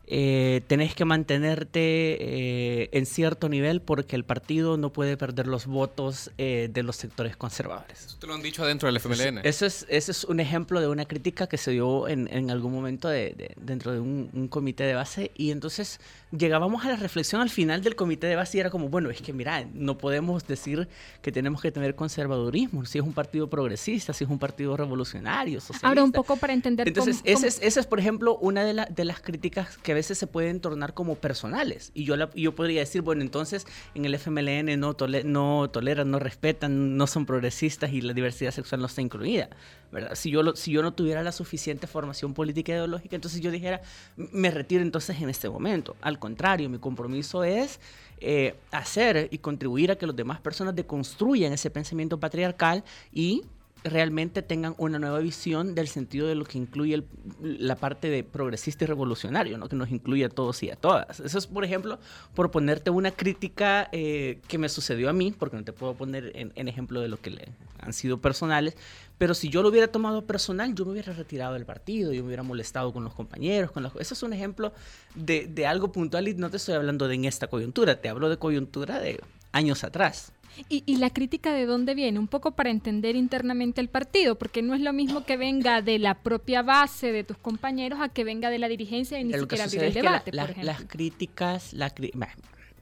eh, 0.08 0.62
tenés 0.68 0.94
que 0.94 1.04
mantenerte 1.04 1.80
eh, 1.80 2.88
en 2.92 3.06
cierto 3.06 3.48
nivel 3.48 3.82
porque 3.82 4.14
el 4.14 4.24
partido 4.24 4.76
no 4.76 4.92
puede 4.92 5.16
perder 5.16 5.48
los 5.48 5.66
votos 5.66 6.30
eh, 6.38 6.68
de 6.72 6.82
los 6.84 6.94
sectores 6.96 7.36
conservadores. 7.36 8.06
Eso 8.06 8.16
te 8.20 8.26
lo 8.28 8.34
han 8.34 8.42
dicho 8.42 8.62
adentro 8.62 8.86
del 8.86 9.00
FMLN. 9.00 9.40
Eso 9.42 9.66
es, 9.66 9.84
ese 9.88 10.12
es 10.12 10.24
un 10.24 10.38
ejemplo 10.38 10.80
de 10.80 10.86
una 10.86 11.06
crítica 11.06 11.48
que 11.48 11.58
se 11.58 11.72
dio 11.72 12.06
en, 12.06 12.32
en 12.32 12.52
algún 12.52 12.72
momento 12.72 13.08
de, 13.08 13.54
dentro 13.56 13.92
de 13.92 13.98
un, 13.98 14.30
un, 14.32 14.46
comité 14.46 14.84
de 14.84 14.94
base 14.94 15.32
y 15.34 15.50
entonces 15.50 15.98
llegábamos 16.30 16.84
a 16.84 16.88
la 16.88 16.96
reflexión 16.96 17.40
al 17.40 17.50
final 17.50 17.82
del 17.82 17.96
comité 17.96 18.28
de 18.28 18.36
base 18.36 18.58
y 18.58 18.60
era 18.60 18.70
como, 18.70 18.88
bueno, 18.88 19.10
es 19.10 19.20
que 19.20 19.32
mira, 19.32 19.66
no 19.74 19.98
podemos 19.98 20.46
decir 20.46 20.88
que 21.20 21.32
tenemos 21.32 21.60
que 21.60 21.72
tener 21.72 21.96
conservadurismo, 21.96 22.84
si 22.84 22.98
es 22.98 23.04
un 23.04 23.12
partido 23.12 23.50
progresista, 23.50 24.12
si 24.12 24.22
es 24.22 24.30
un 24.30 24.38
partido 24.38 24.76
revolucionario, 24.76 25.60
socialista. 25.60 25.88
Ahora 25.88 26.04
un 26.04 26.12
poco 26.12 26.36
para 26.36 26.52
entender 26.52 26.86
Entonces, 26.86 27.18
cómo, 27.18 27.38
ese, 27.38 27.48
es, 27.48 27.58
ese 27.60 27.80
es, 27.80 27.86
por 27.86 27.98
ejemplo, 27.98 28.38
una 28.38 28.64
de, 28.64 28.72
la, 28.72 28.84
de 28.86 29.04
las 29.04 29.20
críticas 29.20 29.76
que 29.78 29.95
veces 29.96 30.18
se 30.18 30.26
pueden 30.26 30.60
tornar 30.60 30.94
como 30.94 31.16
personales. 31.16 31.90
Y 31.94 32.04
yo, 32.04 32.14
yo 32.34 32.54
podría 32.54 32.80
decir, 32.80 33.02
bueno, 33.02 33.22
entonces 33.22 33.66
en 33.94 34.04
el 34.04 34.14
FMLN 34.14 34.78
no, 34.78 34.96
no 35.24 35.70
toleran, 35.70 36.10
no 36.10 36.18
respetan, 36.18 36.96
no 36.96 37.06
son 37.06 37.26
progresistas 37.26 37.92
y 37.92 38.00
la 38.00 38.12
diversidad 38.12 38.50
sexual 38.50 38.80
no 38.80 38.86
está 38.86 39.02
incluida. 39.02 39.50
¿verdad? 39.90 40.14
Si, 40.14 40.30
yo 40.30 40.54
si 40.54 40.72
yo 40.72 40.82
no 40.82 40.92
tuviera 40.92 41.22
la 41.22 41.32
suficiente 41.32 41.86
formación 41.86 42.34
política 42.34 42.72
y 42.72 42.74
ideológica, 42.74 43.16
entonces 43.16 43.40
yo 43.40 43.50
dijera, 43.50 43.82
me 44.16 44.50
retiro 44.50 44.82
entonces 44.82 45.20
en 45.20 45.28
este 45.28 45.48
momento. 45.48 45.96
Al 46.00 46.18
contrario, 46.18 46.68
mi 46.68 46.78
compromiso 46.78 47.44
es 47.44 47.80
eh, 48.20 48.54
hacer 48.70 49.28
y 49.30 49.38
contribuir 49.38 49.90
a 49.90 49.96
que 49.96 50.06
las 50.06 50.16
demás 50.16 50.40
personas 50.40 50.74
deconstruyan 50.74 51.52
ese 51.52 51.70
pensamiento 51.70 52.18
patriarcal 52.18 52.84
y 53.12 53.44
realmente 53.88 54.42
tengan 54.42 54.74
una 54.78 54.98
nueva 54.98 55.18
visión 55.18 55.74
del 55.74 55.88
sentido 55.88 56.26
de 56.26 56.34
lo 56.34 56.44
que 56.44 56.58
incluye 56.58 57.04
la 57.40 57.76
parte 57.76 58.08
de 58.08 58.24
progresista 58.24 58.84
y 58.84 58.86
revolucionario, 58.86 59.58
¿no? 59.58 59.68
que 59.68 59.76
nos 59.76 59.90
incluye 59.90 60.24
a 60.24 60.28
todos 60.28 60.62
y 60.62 60.70
a 60.70 60.76
todas. 60.76 61.20
Eso 61.20 61.38
es, 61.38 61.46
por 61.46 61.64
ejemplo, 61.64 61.98
por 62.34 62.50
ponerte 62.50 62.90
una 62.90 63.10
crítica 63.10 63.88
eh, 63.92 64.40
que 64.48 64.58
me 64.58 64.68
sucedió 64.68 65.08
a 65.08 65.12
mí, 65.12 65.32
porque 65.36 65.56
no 65.56 65.64
te 65.64 65.72
puedo 65.72 65.94
poner 65.94 66.32
en, 66.34 66.68
ejemplo 66.68 67.00
de 67.00 67.08
lo 67.08 67.16
que 67.16 67.30
le 67.30 67.48
han 67.78 67.92
sido 67.92 68.20
personales, 68.20 68.76
pero 69.18 69.34
si 69.34 69.48
yo 69.48 69.62
lo 69.62 69.70
hubiera 69.70 69.88
tomado 69.88 70.26
personal, 70.26 70.74
yo 70.74 70.84
me 70.84 70.92
hubiera 70.92 71.12
retirado 71.12 71.54
del 71.54 71.64
partido, 71.64 72.12
yo 72.12 72.22
me 72.22 72.28
hubiera 72.28 72.42
molestado 72.42 72.92
con 72.92 73.04
los 73.04 73.14
compañeros. 73.14 73.70
Con 73.70 73.86
Eso 73.86 74.14
es 74.14 74.22
un 74.22 74.32
ejemplo 74.32 74.72
de, 75.14 75.46
de 75.46 75.66
algo 75.66 75.90
puntual 75.90 76.28
y 76.28 76.34
no 76.34 76.50
te 76.50 76.58
estoy 76.58 76.74
hablando 76.74 77.08
de 77.08 77.14
en 77.14 77.24
esta 77.24 77.46
coyuntura, 77.46 78.00
te 78.00 78.08
hablo 78.08 78.28
de 78.28 78.36
coyuntura 78.36 79.00
de 79.00 79.20
años 79.52 79.84
atrás. 79.84 80.32
¿Y, 80.68 80.96
la 80.96 81.10
crítica 81.10 81.52
de 81.52 81.66
dónde 81.66 81.94
viene? 81.94 82.18
Un 82.18 82.28
poco 82.28 82.52
para 82.52 82.70
entender 82.70 83.14
internamente 83.14 83.80
el 83.80 83.88
partido, 83.88 84.36
porque 84.36 84.62
no 84.62 84.74
es 84.74 84.80
lo 84.80 84.92
mismo 84.92 85.24
que 85.24 85.36
venga 85.36 85.82
de 85.82 85.98
la 85.98 86.14
propia 86.14 86.62
base 86.62 87.12
de 87.12 87.24
tus 87.24 87.36
compañeros 87.36 88.00
a 88.00 88.08
que 88.08 88.24
venga 88.24 88.50
de 88.50 88.58
la 88.58 88.68
dirigencia 88.68 89.20
y 89.20 89.24
ni 89.24 89.34
siquiera 89.34 89.64
abrir 89.64 89.82
el 89.84 89.94
debate, 89.94 90.32
Las 90.32 90.84
críticas, 90.84 91.72
la, 91.72 91.92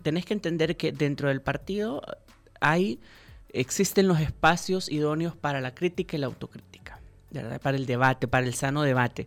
tenés 0.02 0.24
que 0.24 0.34
entender 0.34 0.76
que 0.76 0.92
dentro 0.92 1.28
del 1.28 1.40
partido 1.40 2.02
hay, 2.60 3.00
existen 3.52 4.06
los 4.06 4.20
espacios 4.20 4.90
idóneos 4.90 5.34
para 5.34 5.60
la 5.60 5.74
crítica 5.74 6.16
y 6.16 6.20
la 6.20 6.26
autocrítica, 6.26 7.00
para 7.62 7.76
el 7.76 7.86
debate, 7.86 8.28
para 8.28 8.46
el 8.46 8.54
sano 8.54 8.82
debate. 8.82 9.26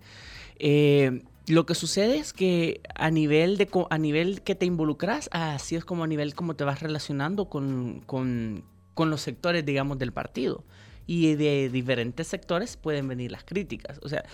Eh, 0.59 1.23
lo 1.47 1.65
que 1.65 1.75
sucede 1.75 2.17
es 2.17 2.33
que 2.33 2.81
a 2.93 3.09
nivel, 3.09 3.57
de, 3.57 3.69
a 3.89 3.97
nivel 3.97 4.41
que 4.41 4.53
te 4.53 4.65
involucras, 4.65 5.29
así 5.31 5.75
es 5.75 5.85
como 5.85 6.03
a 6.03 6.07
nivel 6.07 6.35
como 6.35 6.55
te 6.55 6.65
vas 6.65 6.81
relacionando 6.81 7.49
con, 7.49 8.01
con, 8.05 8.63
los 8.97 9.21
sectores, 9.21 9.65
digamos, 9.65 9.97
del 9.97 10.11
partido. 10.11 10.65
Y 11.05 11.35
de 11.35 11.69
diferentes 11.69 12.27
sectores 12.27 12.75
pueden 12.75 13.07
venir 13.07 13.31
las 13.31 13.45
críticas. 13.45 13.99
O 14.03 14.09
sea, 14.09 14.25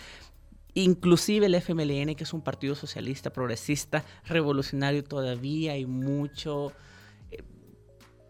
inclusive 0.74 1.46
el 1.46 1.54
FMLN, 1.54 2.16
que 2.16 2.24
es 2.24 2.34
un 2.34 2.42
partido 2.42 2.74
socialista, 2.74 3.32
progresista, 3.32 4.04
revolucionario, 4.26 5.04
todavía 5.04 5.74
hay 5.74 5.86
mucho 5.86 6.72
eh, 7.30 7.44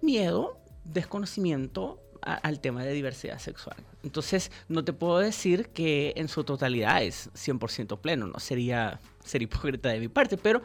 miedo, 0.01 0.57
desconocimiento 0.83 2.01
al 2.21 2.59
tema 2.59 2.83
de 2.83 2.91
diversidad 2.91 3.39
sexual. 3.39 3.77
Entonces, 4.03 4.51
no 4.67 4.83
te 4.83 4.91
puedo 4.91 5.19
decir 5.19 5.69
que 5.69 6.13
en 6.17 6.27
su 6.27 6.43
totalidad 6.43 7.01
es 7.03 7.31
100% 7.33 7.99
pleno, 7.99 8.27
no 8.27 8.39
sería 8.39 8.99
ser 9.23 9.41
hipócrita 9.41 9.89
de 9.89 9.99
mi 9.99 10.09
parte, 10.09 10.37
pero 10.37 10.61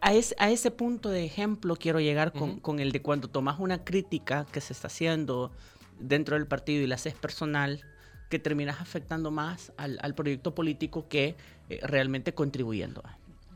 a, 0.00 0.10
a 0.10 0.50
ese 0.50 0.70
punto 0.70 1.10
de 1.10 1.24
ejemplo 1.24 1.76
quiero 1.76 2.00
llegar 2.00 2.32
con, 2.32 2.80
el 2.80 2.92
de 2.92 3.02
cuando 3.02 3.28
tomas 3.28 3.60
una 3.60 3.84
crítica 3.84 4.46
que 4.50 4.60
se 4.60 4.72
está 4.72 4.86
haciendo 4.88 5.52
dentro 5.98 6.36
del 6.36 6.46
partido 6.46 6.82
y 6.82 6.86
la 6.86 6.94
haces 6.94 7.14
personal, 7.14 7.84
que 8.30 8.38
terminas 8.38 8.80
afectando 8.80 9.30
más 9.30 9.72
al, 9.76 10.14
proyecto 10.14 10.54
político 10.54 11.08
que 11.08 11.36
eh, 11.68 11.80
realmente 11.82 12.32
contribuyendo. 12.32 13.02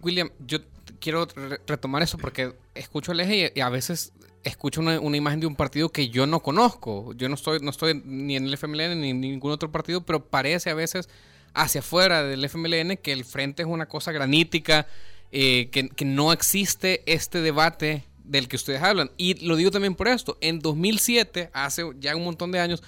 William, 0.02 0.30
yo 0.46 0.58
quiero 1.00 1.26
retomar 1.66 2.02
eso 2.02 2.18
porque 2.18 2.54
escucho 2.74 3.12
el 3.12 3.20
eje 3.20 3.52
y 3.54 3.60
a 3.60 3.70
veces 3.70 4.12
escucho 4.44 4.80
una, 4.80 5.16
imagen 5.16 5.40
de 5.40 5.46
un 5.46 5.56
partido 5.56 5.88
que 5.88 6.08
yo 6.08 6.26
no 6.26 6.40
conozco. 6.40 7.12
Yo 7.14 7.28
no 7.28 7.34
estoy, 7.34 7.60
no 7.60 7.70
estoy 7.70 8.00
ni 8.04 8.36
en 8.36 8.46
el 8.46 8.54
FMLN 8.54 9.00
ni 9.00 9.10
en 9.10 9.20
ningún 9.20 9.50
otro 9.50 9.72
partido, 9.72 10.02
pero 10.02 10.24
parece 10.24 10.70
a 10.70 10.74
veces 10.74 11.08
hacia 11.54 11.80
afuera 11.80 12.22
del 12.22 12.44
FMLN 12.44 12.96
que 12.98 13.12
el 13.12 13.24
frente 13.24 13.62
es 13.62 13.68
una 13.68 13.86
cosa 13.86 14.12
granítica, 14.12 14.86
eh, 15.32 15.70
que, 15.70 16.04
no 16.04 16.32
existe 16.32 17.02
este 17.06 17.40
debate 17.40 18.04
del 18.24 18.48
que 18.48 18.56
ustedes 18.56 18.82
hablan. 18.82 19.10
Y 19.16 19.44
lo 19.46 19.56
digo 19.56 19.70
también 19.70 19.94
por 19.94 20.08
esto. 20.08 20.36
En 20.40 20.60
2007, 20.60 21.50
hace 21.52 21.84
ya 21.98 22.14
un 22.14 22.24
montón 22.24 22.52
de 22.52 22.60
años, 22.60 22.82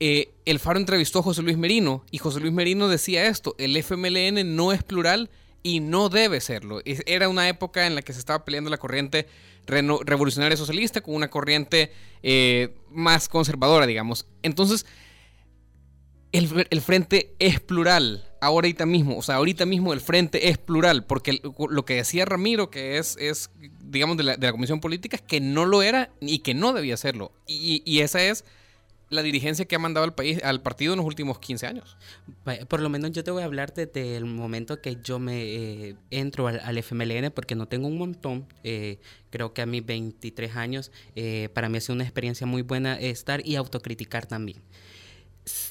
eh, 0.00 0.34
el 0.44 0.58
Faro 0.58 0.78
entrevistó 0.78 1.20
a 1.20 1.22
José 1.22 1.42
Luis 1.42 1.56
Merino 1.56 2.04
y 2.10 2.18
José 2.18 2.40
Luis 2.40 2.52
Merino 2.52 2.88
decía 2.88 3.26
esto, 3.26 3.54
el 3.58 3.76
FMLN 3.76 4.54
no 4.56 4.72
es 4.72 4.82
plural 4.82 5.30
y 5.64 5.80
no 5.80 6.10
debe 6.10 6.40
serlo. 6.40 6.80
Era 6.84 7.28
una 7.28 7.48
época 7.48 7.86
en 7.86 7.96
la 7.96 8.02
que 8.02 8.12
se 8.12 8.20
estaba 8.20 8.44
peleando 8.44 8.70
la 8.70 8.76
corriente 8.76 9.26
revolucionaria 9.66 10.58
socialista 10.58 11.00
con 11.00 11.14
una 11.14 11.30
corriente 11.30 11.90
eh, 12.22 12.76
más 12.90 13.28
conservadora, 13.28 13.86
digamos. 13.86 14.26
Entonces, 14.42 14.84
el, 16.32 16.66
el, 16.68 16.80
frente 16.82 17.34
es 17.38 17.60
plural, 17.60 18.28
ahorita 18.42 18.84
mismo, 18.84 19.16
o 19.16 19.22
sea, 19.22 19.36
ahorita 19.36 19.64
mismo 19.64 19.94
el 19.94 20.02
frente 20.02 20.50
es 20.50 20.58
plural, 20.58 21.06
porque 21.06 21.40
lo 21.70 21.84
que 21.86 21.94
decía 21.94 22.26
Ramiro, 22.26 22.70
que 22.70 22.98
es, 22.98 23.16
es 23.18 23.50
digamos, 23.80 24.18
de 24.18 24.24
la, 24.24 24.52
Comisión 24.52 24.80
Política, 24.80 25.16
es 25.16 25.22
que 25.22 25.40
no 25.40 25.64
lo 25.64 25.82
era 25.82 26.10
y 26.20 26.40
que 26.40 26.52
no 26.52 26.74
debía 26.74 26.98
serlo. 26.98 27.32
Y, 27.46 27.82
y 27.86 28.00
esa 28.00 28.22
es 28.22 28.44
la 29.10 29.22
dirigencia 29.22 29.64
que 29.64 29.76
ha 29.76 29.78
mandado 29.78 30.04
al 30.04 30.14
país, 30.14 30.42
al 30.42 30.62
partido 30.62 30.92
en 30.92 30.98
los 30.98 31.06
últimos 31.06 31.38
15 31.38 31.66
años. 31.66 31.96
Por 32.68 32.80
lo 32.80 32.88
menos 32.88 33.12
yo 33.12 33.24
te 33.24 33.30
voy 33.30 33.42
a 33.42 33.46
hablar 33.46 33.72
desde 33.74 34.16
el 34.16 34.24
momento 34.24 34.80
que 34.80 34.98
yo 35.02 35.18
me 35.18 35.42
eh, 35.42 35.96
entro 36.10 36.48
al, 36.48 36.78
FMLN, 36.78 37.30
porque 37.30 37.54
no 37.54 37.66
tengo 37.66 37.86
un 37.86 37.98
montón. 37.98 38.46
Eh, 38.62 38.98
creo 39.30 39.52
que 39.52 39.62
a 39.62 39.66
mis 39.66 39.84
23 39.84 40.56
años, 40.56 40.90
eh, 41.16 41.48
para 41.54 41.68
mí 41.68 41.78
ha 41.78 41.80
sido 41.80 41.94
una 41.94 42.04
experiencia 42.04 42.46
muy 42.46 42.62
buena 42.62 42.98
estar 42.98 43.46
y 43.46 43.56
autocriticar 43.56 44.26
también. 44.26 44.62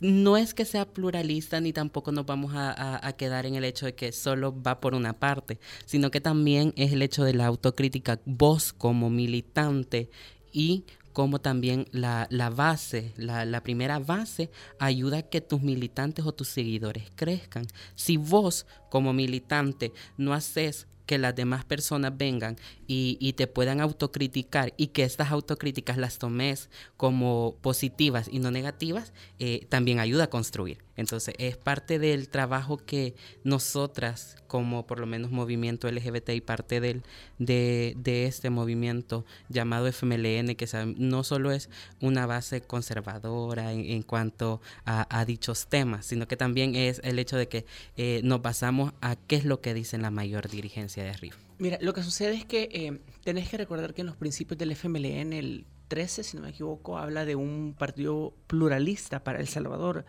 No 0.02 0.38
es 0.38 0.54
que 0.54 0.66
sea 0.66 0.86
pluralista 0.86 1.60
ni 1.60 1.74
tampoco 1.74 2.12
nos 2.12 2.28
vamos 2.28 2.54
a, 2.54 3.06
a 3.06 3.14
quedar 3.14 3.48
en 3.48 3.56
el 3.56 3.64
hecho 3.64 3.88
de 3.88 3.96
que 3.96 4.12
solo 4.12 4.62
va 4.62 4.80
por 4.80 4.94
una 4.94 5.14
parte, 5.14 5.60
sino 5.86 6.12
que 6.12 6.22
también 6.22 6.74
es 6.78 6.92
el 6.94 7.02
hecho 7.02 7.24
de 7.24 7.34
la 7.34 7.48
autocrítica. 7.48 8.20
Vos 8.26 8.72
como 8.72 9.10
militante 9.10 10.12
y 10.52 10.86
como 11.14 11.40
también 11.40 11.88
la, 11.92 12.28
base, 12.54 13.14
la, 13.16 13.64
primera 13.64 14.00
base, 14.00 14.50
ayuda 14.80 15.20
a 15.20 15.22
que 15.22 15.42
tus 15.42 15.62
militantes 15.62 16.26
o 16.26 16.34
tus 16.34 16.50
seguidores 16.50 17.12
crezcan. 17.16 17.68
Si 17.96 18.18
vos 18.18 18.66
como 18.90 19.14
militante 19.14 19.94
no 20.18 20.34
haces 20.34 20.88
que 21.06 21.18
las 21.18 21.36
demás 21.36 21.66
personas 21.66 22.18
vengan 22.18 22.58
y, 22.88 23.34
te 23.34 23.48
puedan 23.48 23.82
autocriticar 23.82 24.74
y 24.78 24.88
que 24.88 25.04
estas 25.04 25.32
autocríticas 25.32 25.98
las 25.98 26.18
tomes 26.18 26.70
como 26.98 27.58
positivas 27.62 28.30
y 28.32 28.40
no 28.40 28.52
negativas, 28.52 29.14
eh, 29.40 29.66
también 29.70 30.00
ayuda 30.00 30.26
a 30.26 30.30
construir. 30.30 30.80
Entonces 30.96 31.36
es 31.38 31.58
parte 31.58 32.00
del 32.00 32.30
trabajo 32.30 32.78
que 32.78 33.16
nosotras, 33.44 34.36
como 34.48 34.86
por 34.86 35.00
lo 35.00 35.06
menos 35.06 35.32
movimiento 35.32 35.90
LGBT 35.90 36.30
y 36.30 36.42
parte 36.42 36.80
del, 36.80 37.04
de, 37.40 38.26
este 38.26 38.50
movimiento 38.50 39.26
llamado 39.50 39.88
FMLN, 39.88 40.56
que 40.56 40.68
no 40.98 41.24
solo 41.24 41.52
es 41.52 41.70
una 42.02 42.26
base 42.26 42.62
conservadora 42.62 43.74
en, 43.74 44.04
cuanto 44.04 44.62
a, 44.86 45.26
dichos 45.26 45.68
temas, 45.68 46.06
sino 46.06 46.28
que 46.28 46.38
también 46.38 46.76
es 46.76 47.00
el 47.04 47.18
hecho 47.18 47.38
de 47.38 47.48
que 47.48 47.66
eh, 47.98 48.22
nos 48.24 48.42
basamos 48.42 48.94
a 49.02 49.16
qué 49.16 49.38
es 49.38 49.46
lo 49.46 49.62
que 49.62 49.74
dice 49.74 49.98
la 49.98 50.12
mayor 50.12 50.50
dirigencia 50.50 51.04
de 51.04 51.10
arriba. 51.10 51.36
Mira, 51.60 51.78
lo 51.82 51.94
que 51.94 52.04
sucede 52.04 52.36
es 52.36 52.46
que 52.46 52.70
eh, 52.72 53.00
tenés 53.24 53.48
que 53.50 53.58
recordar 53.58 53.94
que 53.94 54.02
en 54.02 54.08
los 54.08 54.18
principios 54.18 54.58
del 54.58 54.72
FMLN, 54.72 55.34
el 55.34 55.66
13, 55.88 56.24
si 56.24 56.38
no 56.38 56.44
me 56.44 56.50
equivoco, 56.50 56.98
habla 56.98 57.24
de 57.24 57.36
un 57.36 57.76
partido 57.78 58.34
pluralista 58.48 59.24
para 59.24 59.40
El 59.40 59.48
Salvador. 59.48 60.06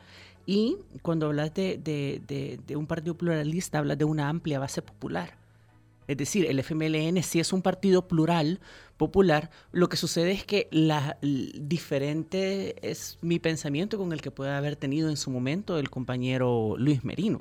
Y 0.47 0.79
cuando 1.03 1.27
hablas 1.27 1.55
de, 1.55 1.79
de, 1.79 2.61
de, 2.67 2.77
un 2.77 2.87
partido 2.87 3.17
pluralista, 3.17 3.79
hablas 3.79 3.99
de 3.99 4.05
una 4.05 4.29
amplia 4.29 4.59
base 4.59 4.83
popular. 4.83 5.39
Es 6.07 6.19
decir, 6.19 6.45
el 6.47 6.59
FMLN 6.59 7.23
sí 7.23 7.41
es 7.41 7.53
un 7.53 7.63
partido 7.63 8.07
plural, 8.07 8.61
popular. 8.99 9.51
Lo 9.73 9.89
que 9.89 9.97
sucede 9.97 10.33
es 10.33 10.45
que 10.45 10.69
la 10.71 11.17
diferente 11.23 12.77
es 12.89 13.19
mi 13.23 13.39
pensamiento 13.39 13.97
con 13.97 14.13
el 14.13 14.21
que 14.21 14.31
puede 14.31 14.53
haber 14.53 14.77
tenido 14.77 15.09
en 15.09 15.17
su 15.17 15.31
momento 15.31 15.79
el 15.79 15.89
compañero 15.89 16.75
Luis 16.77 17.05
Merino. 17.05 17.41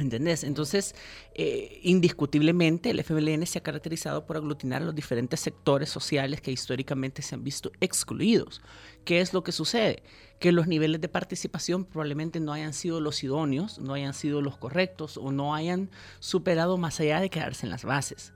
¿Entendés? 0.00 0.44
Entonces, 0.44 0.94
eh, 1.34 1.80
indiscutiblemente, 1.82 2.90
el 2.90 3.00
FMLN 3.00 3.46
se 3.46 3.58
ha 3.58 3.62
caracterizado 3.62 4.24
por 4.26 4.36
aglutinar 4.36 4.82
a 4.82 4.86
los 4.86 4.94
diferentes 4.94 5.40
sectores 5.40 5.90
sociales 5.90 6.40
que 6.40 6.50
históricamente 6.50 7.22
se 7.22 7.34
han 7.34 7.44
visto 7.44 7.70
excluidos. 7.80 8.62
¿Qué 9.04 9.20
es 9.20 9.32
lo 9.32 9.44
que 9.44 9.52
sucede? 9.52 10.02
Que 10.38 10.52
los 10.52 10.66
niveles 10.66 11.00
de 11.00 11.08
participación 11.08 11.84
probablemente 11.84 12.40
no 12.40 12.52
hayan 12.52 12.72
sido 12.72 13.00
los 13.00 13.22
idóneos, 13.22 13.78
no 13.78 13.94
hayan 13.94 14.14
sido 14.14 14.40
los 14.40 14.56
correctos 14.56 15.16
o 15.18 15.32
no 15.32 15.54
hayan 15.54 15.90
superado 16.18 16.78
más 16.78 16.98
allá 17.00 17.20
de 17.20 17.30
quedarse 17.30 17.66
en 17.66 17.70
las 17.70 17.84
bases. 17.84 18.32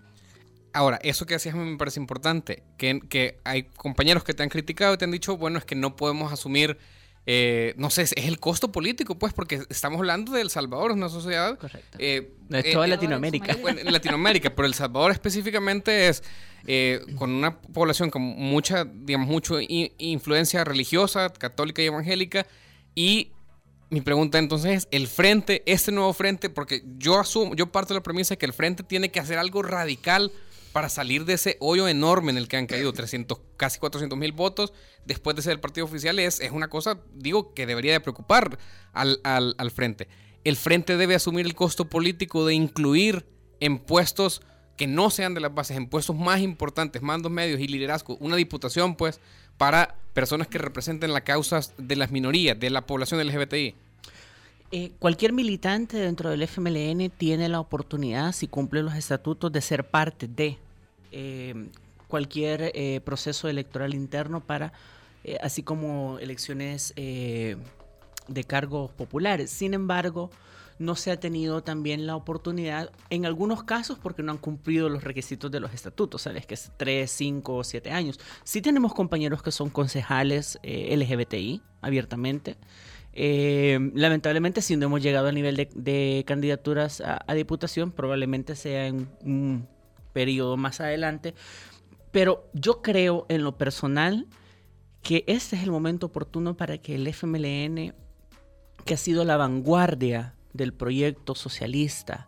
Ahora, 0.74 0.98
eso 1.02 1.24
que 1.24 1.34
decías 1.34 1.54
me 1.54 1.76
parece 1.76 2.00
importante, 2.00 2.64
que, 2.76 3.00
que 3.08 3.38
hay 3.44 3.62
compañeros 3.62 4.24
que 4.24 4.34
te 4.34 4.42
han 4.42 4.48
criticado 4.48 4.94
y 4.94 4.98
te 4.98 5.04
han 5.04 5.12
dicho, 5.12 5.36
bueno, 5.36 5.58
es 5.58 5.64
que 5.64 5.76
no 5.76 5.94
podemos 5.94 6.32
asumir 6.32 6.78
eh, 7.26 7.74
no 7.78 7.90
sé, 7.90 8.02
es 8.02 8.12
el 8.16 8.38
costo 8.38 8.70
político, 8.70 9.18
pues, 9.18 9.32
porque 9.32 9.62
estamos 9.70 9.98
hablando 9.98 10.32
de 10.32 10.42
El 10.42 10.50
Salvador, 10.50 10.90
es 10.90 10.96
una 10.96 11.08
sociedad... 11.08 11.58
Correcto. 11.58 11.98
Eh, 11.98 12.32
de 12.48 12.62
toda 12.64 12.84
eh, 12.84 12.88
Latinoamérica. 12.88 13.56
en 13.66 13.92
Latinoamérica, 13.92 14.54
pero 14.54 14.66
El 14.66 14.74
Salvador 14.74 15.10
específicamente 15.12 16.08
es 16.08 16.22
con 17.18 17.30
una 17.30 17.60
población 17.60 18.10
con 18.10 18.22
mucha, 18.22 18.84
digamos, 18.84 19.28
mucha 19.28 19.56
influencia 19.68 20.64
religiosa, 20.64 21.30
católica 21.30 21.82
y 21.82 21.86
evangélica, 21.86 22.46
y 22.94 23.32
mi 23.90 24.00
pregunta 24.00 24.38
entonces 24.38 24.78
es, 24.78 24.88
el 24.90 25.06
frente, 25.06 25.62
este 25.66 25.92
nuevo 25.92 26.12
frente, 26.12 26.48
porque 26.50 26.82
yo 26.98 27.20
asumo, 27.20 27.54
yo 27.54 27.70
parto 27.70 27.94
de 27.94 28.00
la 28.00 28.02
premisa 28.02 28.34
de 28.34 28.38
que 28.38 28.46
el 28.46 28.52
frente 28.52 28.82
tiene 28.82 29.10
que 29.10 29.20
hacer 29.20 29.38
algo 29.38 29.62
radical 29.62 30.32
para 30.74 30.88
salir 30.88 31.24
de 31.24 31.34
ese 31.34 31.56
hoyo 31.60 31.86
enorme 31.86 32.32
en 32.32 32.36
el 32.36 32.48
que 32.48 32.56
han 32.56 32.66
caído 32.66 32.92
300, 32.92 33.38
casi 33.56 33.78
400 33.78 34.18
mil 34.18 34.32
votos 34.32 34.72
después 35.04 35.36
de 35.36 35.42
ser 35.42 35.52
el 35.52 35.60
partido 35.60 35.86
oficial 35.86 36.18
es, 36.18 36.40
es 36.40 36.50
una 36.50 36.66
cosa, 36.66 36.98
digo, 37.14 37.54
que 37.54 37.64
debería 37.64 37.92
de 37.92 38.00
preocupar 38.00 38.58
al, 38.92 39.20
al, 39.22 39.70
frente. 39.70 40.08
El 40.42 40.56
frente 40.56 40.96
debe 40.96 41.14
asumir 41.14 41.46
el 41.46 41.54
costo 41.54 41.84
político 41.84 42.44
de 42.44 42.54
incluir 42.54 43.24
en 43.60 43.78
puestos 43.78 44.42
que 44.76 44.88
no 44.88 45.10
sean 45.10 45.34
de 45.34 45.40
las 45.40 45.54
bases, 45.54 45.76
en 45.76 45.86
puestos 45.86 46.16
más 46.16 46.40
importantes, 46.40 47.02
mandos 47.02 47.30
medios 47.30 47.60
y 47.60 47.68
liderazgo, 47.68 48.16
una 48.16 48.34
diputación, 48.34 48.96
pues, 48.96 49.20
para 49.56 49.94
personas 50.12 50.48
que 50.48 50.58
representen 50.58 51.12
las 51.12 51.22
causas 51.22 51.72
de 51.78 51.94
las 51.94 52.10
minorías, 52.10 52.58
de 52.58 52.70
la 52.70 52.84
población 52.84 53.24
LGBTI. 53.24 53.76
Eh, 54.76 54.90
cualquier 54.98 55.32
militante 55.32 55.98
dentro 55.98 56.30
del 56.30 56.42
FMLN 56.42 57.08
tiene 57.10 57.48
la 57.48 57.60
oportunidad, 57.60 58.32
si 58.32 58.48
cumple 58.48 58.82
los 58.82 58.94
estatutos, 58.96 59.52
de 59.52 59.60
ser 59.60 59.88
parte 59.88 60.26
de 60.26 60.58
eh, 61.12 61.68
cualquier 62.08 62.72
eh, 62.74 63.00
proceso 63.04 63.46
electoral 63.48 63.94
interno 63.94 64.40
para, 64.40 64.72
así 65.40 65.62
como 65.62 66.18
elecciones 66.18 66.92
de 66.96 68.44
cargos 68.48 68.90
populares. 68.90 69.48
Sin 69.52 69.74
embargo, 69.74 70.32
no 70.80 70.96
se 70.96 71.12
ha 71.12 71.20
tenido 71.20 71.62
también 71.62 72.04
la 72.08 72.16
oportunidad, 72.16 72.90
en 73.10 73.26
algunos 73.26 73.62
casos 73.62 74.00
porque 74.00 74.24
no 74.24 74.32
han 74.32 74.38
cumplido 74.38 74.88
los 74.88 75.04
requisitos 75.04 75.52
de 75.52 75.60
los 75.60 75.72
estatutos, 75.72 76.22
¿sabes? 76.22 76.46
Que 76.46 76.54
es 76.54 76.72
3, 76.76 77.08
5 77.08 77.54
o 77.54 77.62
7 77.62 77.92
años. 77.92 78.18
Sí 78.42 78.60
tenemos 78.60 78.92
compañeros 78.92 79.40
que 79.40 79.52
son 79.52 79.70
concejales 79.70 80.58
LGBTI, 80.64 81.62
abiertamente. 81.80 82.56
Lamentablemente, 83.16 84.60
si 84.60 84.76
no 84.76 84.86
hemos 84.86 85.02
llegado 85.02 85.28
al 85.28 85.34
nivel 85.34 85.56
de, 85.56 86.24
candidaturas 86.26 87.00
a, 87.00 87.24
a, 87.26 87.34
diputación, 87.34 87.92
probablemente 87.92 88.56
sea 88.56 88.86
en 88.86 89.08
un 89.22 89.68
periodo 90.12 90.56
más 90.56 90.80
adelante. 90.80 91.34
Pero 92.10 92.48
yo 92.52 92.82
creo 92.82 93.26
en 93.28 93.44
lo 93.44 93.56
personal 93.56 94.26
que 95.02 95.22
este 95.26 95.56
es 95.56 95.62
el 95.62 95.70
momento 95.70 96.06
oportuno 96.06 96.56
para 96.56 96.78
que 96.78 96.94
el 96.94 97.06
FMLN, 97.06 97.94
que 98.84 98.94
ha 98.94 98.96
sido 98.96 99.24
la 99.24 99.36
vanguardia 99.36 100.34
del 100.54 100.72
proyecto 100.72 101.34
socialista, 101.34 102.26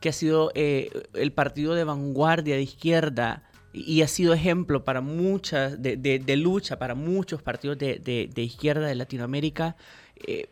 que 0.00 0.08
ha 0.08 0.12
sido 0.12 0.50
eh, 0.54 0.90
el 1.14 1.32
partido 1.32 1.74
de 1.74 1.84
vanguardia 1.84 2.56
de 2.56 2.62
izquierda 2.62 3.45
y 3.76 4.02
ha 4.02 4.08
sido 4.08 4.32
ejemplo 4.32 4.84
para 4.84 5.00
muchas, 5.00 5.82
de, 5.82 6.36
lucha 6.36 6.78
para 6.78 6.94
muchos 6.94 7.42
partidos 7.42 7.78
de, 7.78 8.32
izquierda 8.36 8.86
de 8.86 8.94
Latinoamérica, 8.94 9.76
eh, 10.26 10.48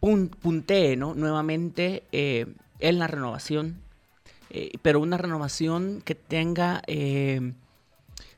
puntee 0.00 0.96
nuevamente 0.96 2.04
eh, 2.12 2.46
en 2.78 2.98
la 2.98 3.06
renovación 3.06 3.84
eh, 4.56 4.70
pero 4.82 5.00
una 5.00 5.16
renovación 5.16 6.00
que 6.04 6.14
tenga 6.14 6.80
eh, 6.86 7.54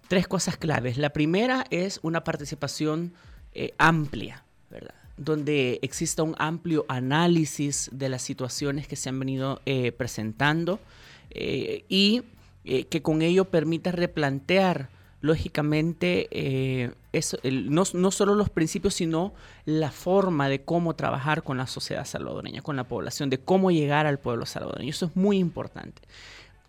tres 0.08 0.26
cosas 0.26 0.56
claves. 0.56 0.96
La 0.96 1.10
primera 1.10 1.66
es 1.68 2.00
una 2.02 2.24
participación 2.24 3.12
eh, 3.52 3.74
amplia, 3.76 4.42
donde 5.18 5.78
exista 5.82 6.22
un 6.22 6.34
amplio 6.38 6.86
análisis 6.88 7.90
de 7.92 8.08
las 8.08 8.22
situaciones 8.22 8.88
que 8.88 8.96
se 8.96 9.10
han 9.10 9.18
venido 9.18 9.60
presentando 9.98 10.80
y 11.30 12.22
que 12.88 13.02
con 13.02 13.22
ello 13.22 13.46
permita 13.46 13.92
replantear 13.92 14.90
lógicamente, 15.20 16.29
eh, 16.31 16.92
no, 17.44 17.85
no, 17.92 18.11
solo 18.11 18.35
los 18.35 18.50
principios, 18.50 18.94
sino 18.94 19.35
la 19.64 19.90
forma 19.90 20.48
de 20.48 20.62
cómo 20.62 20.94
trabajar 20.94 21.42
con 21.42 21.59
la 21.59 21.66
sociedad 21.66 22.05
salvadoreña, 22.05 22.62
con 22.62 22.76
la 22.76 22.85
población, 22.85 23.31
de 23.31 23.38
cómo 23.38 23.70
llegar 23.70 24.07
al 24.07 24.18
pueblo 24.18 24.46
salvadoreño. 24.46 24.90
Eso 24.90 25.07
es 25.07 25.16
muy 25.16 25.38
importante. 25.38 26.02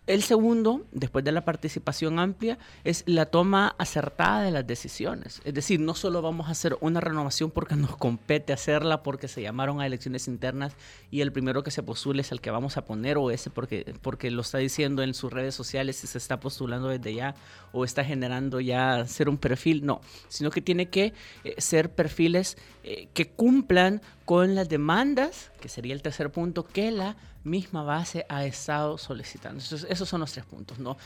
El 0.08 0.22
segundo, 0.22 0.86
después 0.90 1.22
de 1.22 1.32
la 1.32 1.44
participación 1.44 2.18
amplia, 2.18 2.58
es 2.82 3.04
la 3.04 3.26
toma 3.26 3.74
acertada 3.76 4.40
de 4.40 4.50
las 4.50 4.66
decisiones. 4.66 5.42
Es 5.44 5.52
decir, 5.52 5.80
no 5.80 5.94
solo 5.94 6.22
vamos 6.22 6.48
a 6.48 6.52
hacer 6.52 6.78
una 6.80 6.98
renovación 6.98 7.50
porque 7.50 7.76
nos 7.76 7.94
compete 7.94 8.54
hacerla, 8.54 9.02
porque 9.02 9.28
se 9.28 9.42
llamaron 9.42 9.82
a 9.82 9.86
elecciones 9.86 10.26
internas 10.26 10.72
y 11.10 11.20
el 11.20 11.30
primero 11.30 11.62
que 11.62 11.70
se 11.70 11.82
postule 11.82 12.22
es 12.22 12.32
el 12.32 12.40
que 12.40 12.50
vamos 12.50 12.78
a 12.78 12.86
poner, 12.86 13.18
o 13.18 13.30
ese 13.30 13.50
porque, 13.50 13.94
porque 14.00 14.30
lo 14.30 14.40
está 14.40 14.56
diciendo 14.56 15.02
en 15.02 15.12
sus 15.12 15.30
redes 15.30 15.54
sociales 15.54 16.02
y 16.02 16.06
se 16.06 16.16
está 16.16 16.40
postulando 16.40 16.88
desde 16.88 17.12
ya, 17.12 17.34
o 17.72 17.84
está 17.84 18.02
generando 18.02 18.60
ya 18.60 19.06
ser 19.06 19.28
un 19.28 19.36
perfil. 19.36 19.84
No, 19.84 20.00
sino 20.28 20.50
que 20.50 20.62
tiene 20.62 20.88
que 20.88 21.12
eh, 21.44 21.54
ser 21.58 21.92
perfiles 21.92 22.56
eh, 22.82 23.08
que 23.12 23.28
cumplan 23.28 24.00
con 24.24 24.54
las 24.54 24.70
demandas, 24.70 25.50
que 25.60 25.68
sería 25.68 25.92
el 25.92 26.00
tercer 26.00 26.30
punto, 26.30 26.64
que 26.64 26.90
la 26.92 27.16
misma 27.48 27.82
base 27.82 28.24
ha 28.28 28.44
estado 28.44 28.98
solicitando. 28.98 29.58
esos 29.60 30.08
son 30.08 30.20
los 30.20 30.32
tres 30.32 30.44
puntos, 30.44 30.78
¿no? 30.78 30.96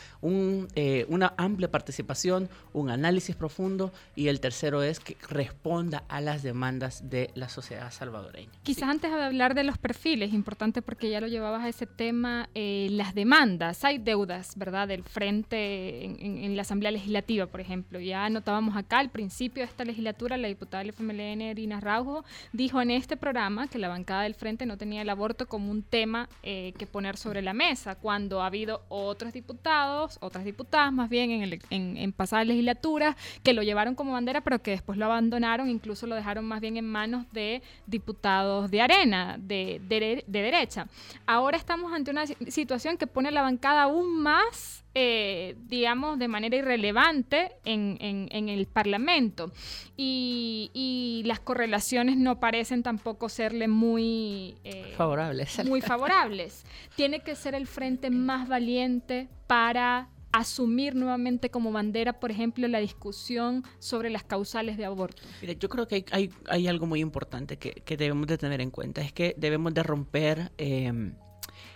Eh, 0.75 1.05
una 1.09 1.33
amplia 1.37 1.71
participación, 1.71 2.49
un 2.73 2.89
análisis 2.89 3.35
profundo 3.35 3.91
y 4.15 4.27
el 4.27 4.39
tercero 4.39 4.83
es 4.83 4.99
que 4.99 5.17
responda 5.29 6.03
a 6.07 6.21
las 6.21 6.43
demandas 6.43 7.09
de 7.09 7.31
la 7.35 7.49
sociedad 7.49 7.91
salvadoreña. 7.91 8.51
Quizás 8.63 8.89
antes 8.89 9.11
de 9.11 9.23
hablar 9.23 9.55
de 9.55 9.63
los 9.63 9.77
perfiles, 9.77 10.33
importante 10.33 10.81
porque 10.81 11.09
ya 11.09 11.21
lo 11.21 11.27
llevabas 11.27 11.63
a 11.63 11.69
ese 11.69 11.87
tema, 11.87 12.49
eh, 12.53 12.87
las 12.91 13.15
demandas. 13.15 13.83
Hay 13.83 13.97
deudas, 13.97 14.57
¿verdad? 14.57 14.87
Del 14.87 15.03
frente 15.03 16.05
en, 16.05 16.55
la 16.55 16.61
Asamblea 16.61 16.91
Legislativa, 16.91 17.47
por 17.47 17.61
ejemplo. 17.61 17.99
Ya 17.99 18.29
notábamos 18.29 18.75
acá 18.75 18.99
al 18.99 19.09
principio 19.09 19.63
de 19.63 19.69
esta 19.69 19.85
legislatura, 19.85 20.37
la 20.37 20.47
diputada 20.47 20.83
del 20.83 20.93
FMLN, 20.93 21.55
Dina 21.55 21.79
Raujo, 21.79 22.23
dijo 22.51 22.81
en 22.81 22.91
este 22.91 23.17
programa 23.17 23.67
que 23.67 23.79
la 23.79 23.87
bancada 23.87 24.23
del 24.23 24.35
frente 24.35 24.65
no 24.65 24.77
tenía 24.77 25.01
el 25.01 25.09
aborto 25.09 25.47
como 25.47 25.71
un 25.71 25.83
tema 25.83 26.29
eh, 26.41 26.73
que 26.77 26.87
poner 26.87 27.17
sobre 27.17 27.41
la 27.41 27.53
mesa, 27.53 27.95
cuando 27.95 28.41
ha 28.41 28.47
habido 28.47 28.83
otros 28.89 29.33
diputados, 29.33 30.17
otras 30.21 30.45
diputadas 30.45 30.91
más 30.91 31.09
bien 31.09 31.31
en, 31.31 31.97
en, 31.97 32.11
pasadas 32.13 32.47
legislaturas, 32.47 33.15
que 33.43 33.53
lo 33.53 33.63
llevaron 33.63 33.95
como 33.95 34.13
bandera, 34.13 34.41
pero 34.41 34.61
que 34.61 34.71
después 34.71 34.97
lo 34.97 35.05
abandonaron, 35.05 35.69
incluso 35.69 36.07
lo 36.07 36.15
dejaron 36.15 36.45
más 36.45 36.61
bien 36.61 36.77
en 36.77 36.85
manos 36.85 37.25
de 37.31 37.61
diputados 37.87 38.69
de 38.71 38.81
arena, 38.81 39.37
de, 39.39 39.81
de 39.87 40.23
derecha. 40.27 40.87
Ahora 41.25 41.57
estamos 41.57 41.93
ante 41.93 42.11
una 42.11 42.25
situación 42.25 42.97
que 42.97 43.07
pone 43.07 43.31
la 43.31 43.41
bancada 43.41 43.83
aún 43.83 44.21
más 44.21 44.82
eh, 44.95 45.55
digamos, 45.65 46.19
de 46.19 46.27
manera 46.27 46.55
irrelevante 46.55 47.53
en, 47.65 48.29
el 48.31 48.65
Parlamento. 48.67 49.51
Y, 49.97 51.23
las 51.25 51.39
correlaciones 51.39 52.17
no 52.17 52.39
parecen 52.39 52.83
tampoco 52.83 53.29
serle 53.29 53.67
muy 53.67 54.55
eh, 54.63 54.93
favorables. 54.97 55.65
Muy 55.65 55.81
favorables. 55.81 56.65
Tiene 56.95 57.21
que 57.21 57.35
ser 57.35 57.55
el 57.55 57.65
frente 57.65 58.09
más 58.09 58.47
valiente 58.47 59.29
para 59.47 60.09
asumir 60.33 60.95
nuevamente 60.95 61.49
como 61.49 61.71
bandera, 61.71 62.19
por 62.19 62.31
ejemplo, 62.31 62.67
la 62.67 62.79
discusión 62.79 63.63
sobre 63.79 64.09
las 64.09 64.23
causales 64.23 64.77
de 64.77 64.85
aborto? 64.85 65.21
Mira, 65.41 65.53
yo 65.53 65.69
creo 65.69 65.87
que 65.87 66.03
hay, 66.11 66.67
algo 66.67 66.87
muy 66.87 66.99
importante 66.99 67.57
que, 67.57 67.97
debemos 67.97 68.27
de 68.27 68.37
tener 68.37 68.59
en 68.59 68.71
cuenta, 68.71 69.01
es 69.01 69.13
que 69.13 69.35
debemos 69.37 69.73
de 69.73 69.83
romper 69.83 70.51
em, 70.57 71.13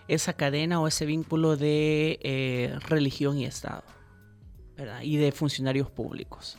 esa 0.07 0.33
cadena 0.33 0.79
o 0.79 0.87
ese 0.87 1.05
vínculo 1.05 1.57
de 1.57 2.19
eh, 2.21 2.77
religión 2.87 3.37
y 3.37 3.45
Estado, 3.45 3.83
y 5.01 5.17
de 5.17 5.31
funcionarios 5.31 5.89
públicos. 5.89 6.57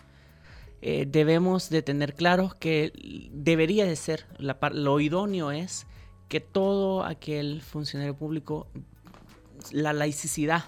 Eh, 0.81 1.07
debemos 1.09 1.71
de 1.71 1.83
tener 1.83 2.15
claros 2.15 2.55
que 2.55 2.93
debería 3.33 3.85
de 3.85 3.97
ser, 3.97 4.27
lo 4.39 5.01
idóneo 5.01 5.51
es 5.51 5.87
que 6.29 6.41
todo 6.41 7.05
aquel 7.05 7.63
funcionario 7.63 8.15
público, 8.15 8.69
la 9.73 9.93
laicidad 9.93 10.65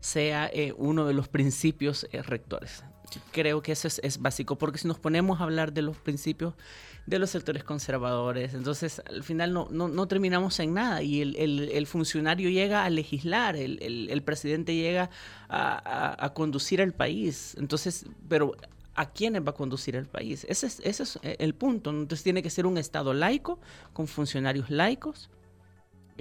sea 0.00 0.48
eh, 0.52 0.74
uno 0.76 1.06
de 1.06 1.14
los 1.14 1.28
principios 1.28 2.06
eh, 2.12 2.22
rectores. 2.22 2.84
Creo 3.30 3.62
que 3.62 3.72
eso 3.72 3.88
es, 3.88 4.22
básico, 4.22 4.56
porque 4.56 4.78
si 4.78 4.88
nos 4.88 4.98
ponemos 4.98 5.40
a 5.40 5.44
hablar 5.44 5.72
de 5.72 5.82
los 5.82 5.96
principios 5.96 6.54
de 7.06 7.18
los 7.18 7.30
sectores 7.30 7.64
conservadores, 7.64 8.54
entonces 8.54 9.02
al 9.06 9.24
final 9.24 9.52
no, 9.52 9.68
no, 9.70 10.08
terminamos 10.08 10.58
en 10.60 10.74
nada 10.74 11.02
y 11.02 11.20
el, 11.20 11.86
funcionario 11.86 12.48
llega 12.48 12.84
a 12.84 12.90
legislar, 12.90 13.56
el, 13.56 14.22
presidente 14.24 14.74
llega 14.74 15.10
a, 15.48 16.32
conducir 16.34 16.80
el 16.80 16.92
país, 16.92 17.56
entonces, 17.58 18.06
pero 18.28 18.54
¿a 18.94 19.10
quiénes 19.10 19.42
va 19.42 19.50
a 19.50 19.54
conducir 19.54 19.96
el 19.96 20.06
país? 20.06 20.46
Ese 20.48 20.66
es, 20.66 20.80
ese 20.84 21.02
es 21.02 21.18
eh, 21.22 21.36
el 21.40 21.54
punto, 21.54 21.90
entonces 21.90 22.22
tiene 22.22 22.42
que 22.42 22.50
ser 22.50 22.66
un 22.66 22.78
Estado 22.78 23.12
laico, 23.14 23.58
con 23.92 24.06
funcionarios 24.06 24.70
laicos, 24.70 25.28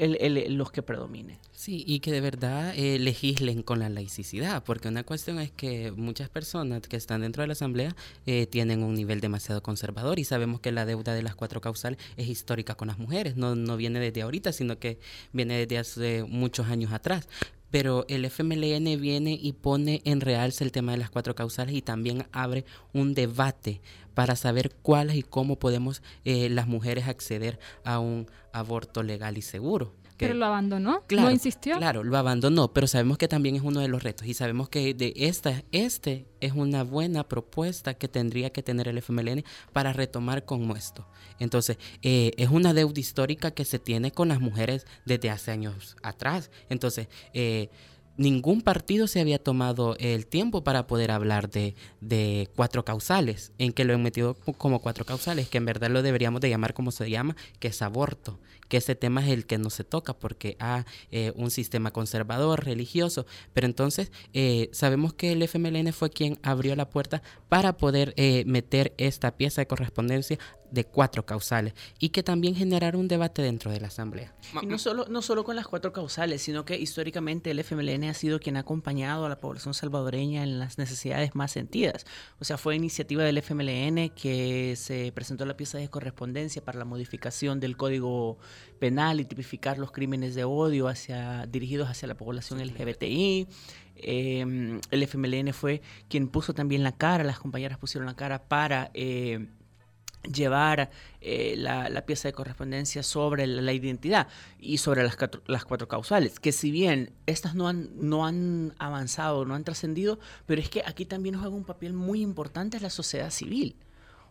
los 0.08 0.72
que 0.72 0.82
predominen. 0.82 1.38
Sí, 1.52 1.84
y 1.88 2.00
que 2.00 2.12
de 2.12 2.22
verdad 2.22 2.74
eh, 2.76 2.98
legislen 2.98 3.62
con 3.62 3.80
la 3.80 3.90
laicidad, 3.90 4.64
porque 4.64 4.88
una 4.88 5.04
cuestión 5.04 5.40
es 5.40 5.52
que 5.52 5.92
muchas 5.92 6.30
personas 6.30 6.82
que 6.82 6.98
están 6.98 7.22
dentro 7.22 7.42
de 7.42 7.48
la 7.48 7.54
Asamblea 7.54 7.96
eh, 8.26 8.48
tienen 8.48 8.84
un 8.84 8.96
nivel 8.96 9.22
demasiado 9.22 9.62
conservador 9.62 10.18
y 10.20 10.24
sabemos 10.24 10.60
que 10.60 10.72
la 10.72 10.86
deuda 10.86 11.14
de 11.14 11.22
las 11.22 11.36
cuatro 11.36 11.62
causales 11.62 12.00
es 12.18 12.28
histórica 12.28 12.76
con 12.76 12.88
las 12.88 12.98
mujeres, 12.98 13.36
no, 13.36 13.56
no 13.56 13.78
viene 13.78 14.00
desde 14.00 14.24
ahorita, 14.24 14.52
sino 14.52 14.80
que 14.80 15.00
viene 15.34 15.58
desde 15.58 15.78
hace 15.78 16.24
muchos 16.28 16.68
años 16.68 16.92
atrás 16.92 17.28
pero 17.72 18.06
el 18.10 18.26
FMLN 18.26 19.00
viene 19.00 19.40
y 19.42 19.54
pone 19.54 20.02
en 20.04 20.22
realce 20.22 20.64
el 20.64 20.74
tema 20.74 20.92
de 20.92 20.98
las 20.98 21.10
cuatro 21.10 21.34
causales 21.34 21.74
y 21.74 21.82
también 21.82 22.28
abre 22.34 22.66
un 22.94 23.14
debate 23.14 23.82
para 24.14 24.36
saber 24.36 24.76
cuáles 24.82 25.16
y 25.16 25.24
cómo 25.24 25.58
podemos 25.58 26.02
eh, 26.26 26.50
las 26.50 26.68
mujeres 26.68 27.08
acceder 27.08 27.60
a 27.84 28.00
un 28.00 28.28
aborto 28.54 29.04
legal 29.04 29.38
y 29.38 29.42
seguro. 29.42 29.96
pero 30.18 30.36
lo 30.36 30.46
abandonó, 30.46 31.04
no 31.10 31.32
insistió. 31.32 31.78
Claro, 31.78 32.04
lo 32.04 32.16
abandonó, 32.16 32.74
pero 32.74 32.86
sabemos 32.86 33.18
que 33.18 33.28
también 33.28 33.56
es 33.56 33.64
uno 33.64 33.80
de 33.80 33.88
los 33.88 34.04
retos 34.04 34.28
y 34.28 34.36
sabemos 34.36 34.70
que 34.70 34.94
de 34.94 35.14
esta, 35.16 35.64
este 35.72 36.28
es 36.42 36.54
una 36.54 36.84
buena 36.84 37.28
propuesta 37.28 37.96
que 37.96 38.08
tendría 38.08 38.52
que 38.52 38.62
tener 38.62 38.88
el 38.88 39.00
FMLN 39.00 39.44
para 39.74 39.94
retomar 39.94 40.46
con 40.46 40.70
esto. 40.78 41.08
Entonces, 41.40 41.78
eh, 42.04 42.34
es 42.38 42.50
una 42.50 42.74
deuda 42.74 43.00
histórica 43.00 43.50
que 43.50 43.66
se 43.66 43.80
tiene 43.80 44.12
con 44.12 44.28
las 44.28 44.40
mujeres 44.40 44.86
desde 45.06 45.32
hace 45.32 45.50
años 45.50 45.96
atrás. 46.04 46.52
Entonces, 46.70 47.08
eh, 47.34 47.70
ningún 48.18 48.62
partido 48.62 49.08
se 49.08 49.20
había 49.20 49.40
tomado 49.40 49.96
el 50.00 50.28
tiempo 50.28 50.64
para 50.64 50.88
poder 50.88 51.12
hablar 51.12 51.50
de, 51.50 51.76
de, 52.00 52.50
cuatro 52.56 52.86
causales, 52.86 53.52
en 53.58 53.74
que 53.74 53.86
lo 53.86 53.94
han 53.94 54.04
metido 54.04 54.36
como 54.36 54.80
cuatro 54.80 55.06
causales, 55.06 55.50
que 55.50 55.58
en 55.58 55.66
verdad 55.66 55.90
lo 55.90 56.02
deberíamos 56.02 56.42
de 56.42 56.50
llamar 56.50 56.74
como 56.74 56.92
se 56.92 57.10
llama, 57.10 57.36
que 57.60 57.70
es 57.70 57.82
aborto, 57.82 58.40
que 58.72 58.78
ese 58.78 58.96
tema 58.96 59.22
es 59.22 59.32
el 59.32 59.46
que 59.46 59.58
no 59.58 59.70
se 59.70 59.84
toca 59.84 60.14
porque 60.14 60.56
hay 60.60 60.84
eh, 61.12 61.34
un 61.36 61.52
sistema 61.52 61.92
conservador, 61.92 62.64
religioso, 62.64 63.26
pero 63.54 63.68
entonces 63.68 64.12
eh, 64.34 64.70
sabemos 64.72 65.14
que 65.14 65.34
el 65.34 65.44
FMLN 65.44 65.92
fue 65.92 66.10
quien 66.10 66.40
abrió 66.42 66.76
la 66.78 66.90
puerta 66.90 67.22
para 67.50 67.76
poder 67.76 68.14
eh, 68.16 68.44
meter 68.46 68.94
esta 68.98 69.36
pieza 69.36 69.62
de 69.62 69.68
correspondencia 69.68 70.40
de 70.72 70.86
cuatro 70.86 71.26
causales 71.26 71.74
y 72.00 72.10
que 72.10 72.24
también 72.24 72.56
generara 72.56 72.98
un 72.98 73.08
debate 73.08 73.42
dentro 73.42 73.72
de 73.72 73.80
la 73.80 73.88
Asamblea. 73.88 74.34
Y 74.62 74.66
no 74.66 74.78
solo, 74.78 75.06
no 75.10 75.22
solo 75.22 75.44
con 75.44 75.56
las 75.56 75.68
cuatro 75.68 75.94
causales, 75.94 76.42
sino 76.42 76.66
que 76.66 76.78
históricamente 76.78 77.52
el 77.52 77.60
FMLN 77.60 78.06
ha 78.06 78.14
sido 78.14 78.40
quien 78.40 78.58
ha 78.58 78.62
acompañado 78.62 79.26
a 79.26 79.30
la 79.30 79.40
población 79.40 79.74
salvadoreña 79.74 80.44
en 80.44 80.60
las 80.60 80.78
necesidades 80.78 81.36
más 81.36 81.52
sentidas. 81.52 82.06
O 82.40 82.46
sea, 82.46 82.58
fue 82.58 82.76
iniciativa 82.76 83.24
del 83.24 83.38
FMLN 83.38 84.10
que 84.10 84.76
se 84.78 85.12
presentó 85.14 85.46
la 85.46 85.58
pieza 85.58 85.78
de 85.78 85.90
correspondencia 85.90 86.64
para 86.64 86.80
la 86.80 86.86
modificación 86.86 87.60
del 87.60 87.78
Código 87.78 88.38
Penal 88.80 89.20
y 89.20 89.26
tipificar 89.26 89.78
los 89.78 89.92
crímenes 89.92 90.36
de 90.36 90.44
odio 90.44 90.88
hacia, 90.88 91.46
dirigidos 91.48 91.90
hacia 91.90 92.08
la 92.08 92.16
población 92.16 92.66
LGBTI. 92.66 93.48
Eh, 93.96 94.80
el 94.90 95.04
FMLN 95.04 95.54
fue 95.54 95.82
quien 96.10 96.28
puso 96.30 96.54
también 96.54 96.84
la 96.84 96.94
cara, 96.94 97.24
las 97.24 97.40
compañeras 97.40 97.78
pusieron 97.78 98.08
la 98.08 98.16
cara 98.16 98.48
para... 98.48 98.92
Eh, 98.94 99.48
llevar 100.24 100.92
eh, 101.20 101.56
la, 101.58 102.06
pieza 102.06 102.28
de 102.28 102.34
correspondencia 102.34 103.04
sobre 103.04 103.48
la, 103.48 103.74
identidad 103.74 104.28
y 104.60 104.78
sobre 104.78 105.04
las, 105.04 105.18
las, 105.48 105.66
cuatro 105.66 105.88
causales, 105.88 106.40
que 106.40 106.52
si 106.52 106.72
bien 106.72 107.14
estas 107.26 107.56
no 107.56 107.68
han, 107.68 107.90
no 107.96 108.26
han 108.26 108.74
avanzado, 108.78 109.46
no 109.46 109.56
han 109.56 109.64
trascendido, 109.64 110.20
pero 110.46 110.62
es 110.62 110.70
que 110.70 110.84
aquí 110.86 111.06
también 111.06 111.40
juega 111.40 111.56
un 111.56 111.66
papel 111.66 111.94
muy 111.94 112.22
importante 112.22 112.80
la 112.80 112.90
sociedad 112.90 113.32
civil. 113.32 113.76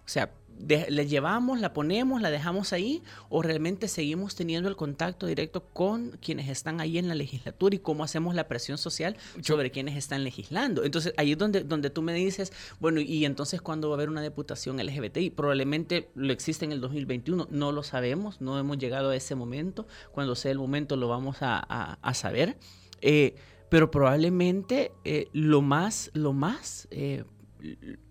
O 0.04 0.08
sea, 0.08 0.32
le 0.58 1.06
llevamos, 1.06 1.60
la 1.60 1.72
ponemos, 1.72 2.20
la 2.20 2.30
dejamos 2.30 2.72
ahí 2.72 3.02
o 3.28 3.42
realmente 3.42 3.88
seguimos 3.88 4.34
teniendo 4.34 4.68
el 4.68 4.76
contacto 4.76 5.26
directo 5.26 5.64
con 5.72 6.18
quienes 6.22 6.48
están 6.48 6.80
ahí 6.80 6.98
en 6.98 7.08
la 7.08 7.14
legislatura 7.14 7.74
y 7.74 7.78
cómo 7.78 8.04
hacemos 8.04 8.34
la 8.34 8.46
presión 8.46 8.78
social 8.78 9.16
sobre 9.42 9.70
quienes 9.70 9.96
están 9.96 10.24
legislando. 10.24 10.84
Entonces 10.84 11.14
ahí 11.16 11.32
es 11.32 11.38
donde, 11.38 11.64
donde 11.64 11.90
tú 11.90 12.02
me 12.02 12.12
dices, 12.12 12.52
bueno, 12.78 13.00
y 13.00 13.24
entonces 13.24 13.60
cuándo 13.62 13.88
va 13.88 13.94
a 13.94 13.96
haber 13.96 14.10
una 14.10 14.22
deputación 14.22 14.76
LGBTI? 14.76 15.30
Probablemente 15.30 16.10
lo 16.14 16.32
existe 16.32 16.64
en 16.64 16.72
el 16.72 16.80
2021, 16.80 17.48
no 17.50 17.72
lo 17.72 17.82
sabemos, 17.82 18.40
no 18.40 18.58
hemos 18.58 18.78
llegado 18.78 19.10
a 19.10 19.16
ese 19.16 19.34
momento, 19.34 19.86
cuando 20.12 20.34
sea 20.34 20.50
el 20.52 20.58
momento 20.58 20.96
lo 20.96 21.08
vamos 21.08 21.38
a, 21.40 21.98
saber, 22.14 22.58
eh, 23.00 23.34
pero 23.68 23.90
probablemente 23.90 24.92
eh, 25.04 25.28
lo 25.32 25.62
más, 25.62 26.10
lo 26.12 26.32
más, 26.32 26.88
eh, 26.90 27.24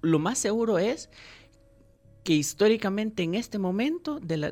lo 0.01 0.19
más 0.19 0.37
seguro 0.39 0.79
es 0.79 1.09
que 2.29 2.35
históricamente 2.35 3.23
en 3.23 3.33
este 3.33 3.57
momento 3.57 4.19
del, 4.19 4.43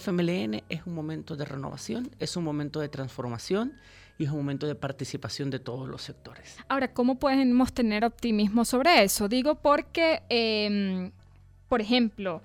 FMLN 0.00 0.62
es 0.68 0.86
un 0.86 0.94
momento 0.94 1.34
de 1.34 1.44
renovación, 1.44 2.08
es 2.20 2.36
un 2.36 2.44
momento 2.44 2.78
de 2.78 2.88
transformación 2.88 3.72
y 4.16 4.26
es 4.26 4.30
un 4.30 4.36
momento 4.36 4.68
de 4.68 4.76
participación 4.76 5.50
de 5.50 5.58
todos 5.58 5.88
los 5.88 6.02
sectores. 6.02 6.56
Ahora, 6.68 6.92
¿cómo 6.92 7.18
podemos 7.18 7.72
tener 7.72 8.04
optimismo 8.04 8.64
sobre 8.64 9.02
eso? 9.02 9.28
Digo 9.28 9.56
porque, 9.56 10.22
em, 10.28 11.10
por 11.68 11.80
ejemplo, 11.80 12.42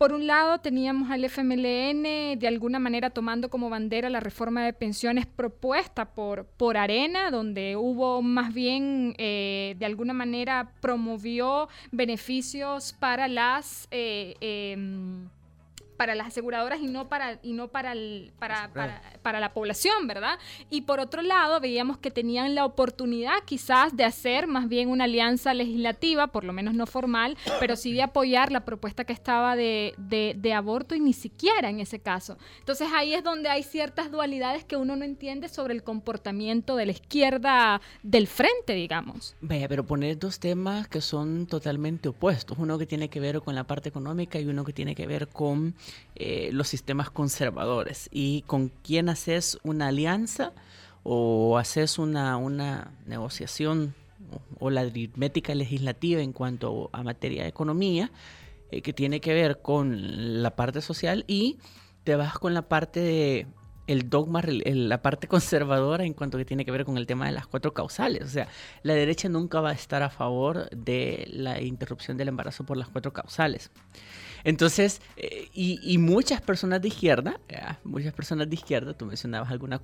por 0.00 0.14
un 0.14 0.26
lado, 0.26 0.60
teníamos 0.60 1.10
al 1.10 1.24
FMLN 1.24 2.38
de 2.38 2.48
alguna 2.48 2.78
manera 2.78 3.10
tomando 3.10 3.50
como 3.50 3.68
bandera 3.68 4.08
la 4.08 4.20
reforma 4.20 4.64
de 4.64 4.72
pensiones 4.72 5.26
propuesta 5.26 6.06
por, 6.06 6.46
por 6.46 6.78
Arena, 6.78 7.30
donde 7.30 7.76
hubo 7.76 8.22
más 8.22 8.54
bien, 8.54 9.14
eh, 9.18 9.76
de 9.78 9.84
alguna 9.84 10.14
manera, 10.14 10.72
promovió 10.80 11.68
beneficios 11.92 12.94
para 12.98 13.28
las... 13.28 13.88
Eh, 13.90 14.36
em, 14.40 15.28
para 16.00 16.14
las 16.14 16.28
aseguradoras 16.28 16.80
y 16.80 16.86
no 16.86 17.10
para 17.10 17.38
y 17.42 17.52
no 17.52 17.68
para, 17.68 17.92
el, 17.92 18.32
para, 18.38 18.70
para, 19.20 19.38
la 19.38 19.52
población, 19.52 20.06
¿verdad? 20.06 20.38
Y 20.70 20.80
por 20.80 20.98
otro 20.98 21.20
lado, 21.20 21.60
veíamos 21.60 21.98
que 21.98 22.10
tenían 22.10 22.54
la 22.54 22.64
oportunidad 22.64 23.34
quizás 23.44 23.94
de 23.94 24.04
hacer 24.04 24.46
más 24.46 24.66
bien 24.66 24.88
una 24.88 25.04
alianza 25.04 25.52
legislativa, 25.52 26.28
por 26.28 26.44
lo 26.44 26.54
menos 26.54 26.72
no 26.72 26.86
formal, 26.86 27.36
pero 27.58 27.76
sí 27.76 27.92
de 27.92 28.00
apoyar 28.00 28.50
la 28.50 28.64
propuesta 28.64 29.04
que 29.04 29.12
estaba 29.12 29.56
de, 29.56 29.92
de, 29.98 30.54
aborto 30.54 30.94
y 30.94 31.00
ni 31.00 31.12
siquiera 31.12 31.68
en 31.68 31.80
ese 31.80 31.98
caso. 31.98 32.38
Entonces 32.60 32.88
ahí 32.94 33.12
es 33.12 33.22
donde 33.22 33.50
hay 33.50 33.62
ciertas 33.62 34.10
dualidades 34.10 34.64
que 34.64 34.76
uno 34.76 34.96
no 34.96 35.04
entiende 35.04 35.50
sobre 35.50 35.74
el 35.74 35.82
comportamiento 35.82 36.76
de 36.76 36.86
la 36.86 36.92
izquierda 36.92 37.82
del 38.02 38.26
frente, 38.26 38.72
digamos. 38.72 39.36
Vaya, 39.42 39.68
pero 39.68 39.84
poner 39.84 40.18
dos 40.18 40.40
temas 40.40 40.88
que 40.88 41.02
son 41.02 41.46
totalmente 41.46 42.08
opuestos, 42.08 42.56
uno 42.58 42.78
que 42.78 42.86
tiene 42.86 43.10
que 43.10 43.20
ver 43.20 43.42
con 43.42 43.54
la 43.54 43.64
parte 43.64 43.90
económica 43.90 44.40
y 44.40 44.46
uno 44.46 44.64
que 44.64 44.72
tiene 44.72 44.94
que 44.94 45.06
ver 45.06 45.28
con 45.28 45.74
eh, 46.16 46.50
los 46.52 46.68
sistemas 46.68 47.10
conservadores 47.10 48.08
y 48.12 48.42
con 48.42 48.70
quién 48.82 49.08
haces 49.08 49.58
una 49.62 49.88
alianza 49.88 50.52
o 51.02 51.58
haces 51.58 51.98
una, 51.98 52.36
una 52.36 52.92
negociación 53.06 53.94
o, 54.58 54.70
la 54.70 54.82
aritmética 54.82 55.54
legislativa 55.54 56.20
en 56.20 56.32
cuanto 56.32 56.90
a 56.92 57.02
materia 57.02 57.42
de 57.42 57.48
economía 57.48 58.10
eh, 58.70 58.82
que 58.82 58.92
tiene 58.92 59.20
que 59.20 59.32
ver 59.32 59.60
con 59.62 60.42
la 60.42 60.56
parte 60.56 60.80
social 60.80 61.24
y 61.26 61.58
te 62.04 62.16
vas 62.16 62.38
con 62.38 62.54
la 62.54 62.62
parte 62.62 63.00
de 63.00 63.46
el 63.86 64.08
dogma, 64.08 64.40
la 64.44 65.02
parte 65.02 65.26
conservadora 65.26 66.04
en 66.04 66.14
cuanto 66.14 66.38
que 66.38 66.44
tiene 66.44 66.64
que 66.64 66.70
ver 66.70 66.84
con 66.84 66.96
el 66.96 67.06
tema 67.06 67.26
de 67.26 67.32
las 67.32 67.48
cuatro 67.48 67.74
causales. 67.74 68.22
O 68.22 68.28
sea, 68.28 68.46
la 68.84 68.94
derecha 68.94 69.28
nunca 69.28 69.60
va 69.60 69.70
a 69.70 69.72
estar 69.72 70.02
a 70.04 70.10
favor 70.10 70.70
de 70.70 71.28
la 71.32 71.60
interrupción 71.60 72.16
del 72.16 72.28
embarazo 72.28 72.64
por 72.64 72.76
las 72.76 72.88
cuatro 72.88 73.12
causales. 73.12 73.70
Entonces, 74.44 75.00
eh, 75.16 75.48
y, 75.52 75.98
muchas 75.98 76.40
personas 76.40 76.80
de 76.82 76.88
izquierda, 76.88 77.40
muchas 77.84 78.12
personas 78.12 78.48
de 78.48 78.54
izquierda, 78.54 78.94
tú 78.94 79.06
mencionabas 79.06 79.50
alguna, 79.50 79.80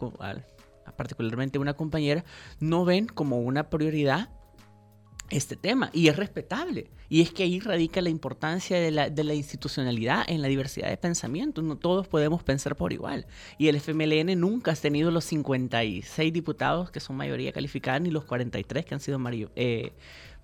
particularmente 0.97 1.59
una 1.59 1.75
compañera, 1.75 2.25
no 2.61 2.85
ven 2.85 3.07
como 3.07 3.41
una 3.41 3.69
prioridad 3.69 4.31
este 5.31 5.57
tema 5.57 5.91
y 5.93 6.09
es 6.09 6.17
respetable. 6.17 6.91
Y 7.09 7.23
es 7.23 7.31
que 7.31 7.45
ahí 7.45 7.61
radica 7.61 8.01
la 8.01 8.11
importancia 8.11 8.79
de 8.79 8.91
la, 8.91 9.11
de 9.11 9.25
la, 9.25 9.35
institucionalidad 9.35 10.25
en 10.27 10.43
la 10.43 10.49
diversidad 10.49 10.89
de 10.89 10.97
pensamientos. 10.97 11.63
No 11.65 11.77
todos 11.77 12.09
podemos 12.09 12.43
pensar 12.43 12.77
por 12.77 12.93
igual. 12.93 13.27
Y 13.59 13.69
el 13.69 13.77
FMLN 13.77 14.39
nunca 14.39 14.73
ha 14.73 14.77
tenido 14.77 15.11
los 15.11 15.25
56 15.25 16.33
diputados 16.33 16.91
que 16.91 17.01
son 17.01 17.17
mayoría 17.17 17.53
calificada 17.53 17.99
ni 18.01 18.11
los 18.11 18.25
43 18.25 18.85
que 18.85 18.95
han 18.95 19.01
sido 19.01 19.21
eh, 19.57 19.93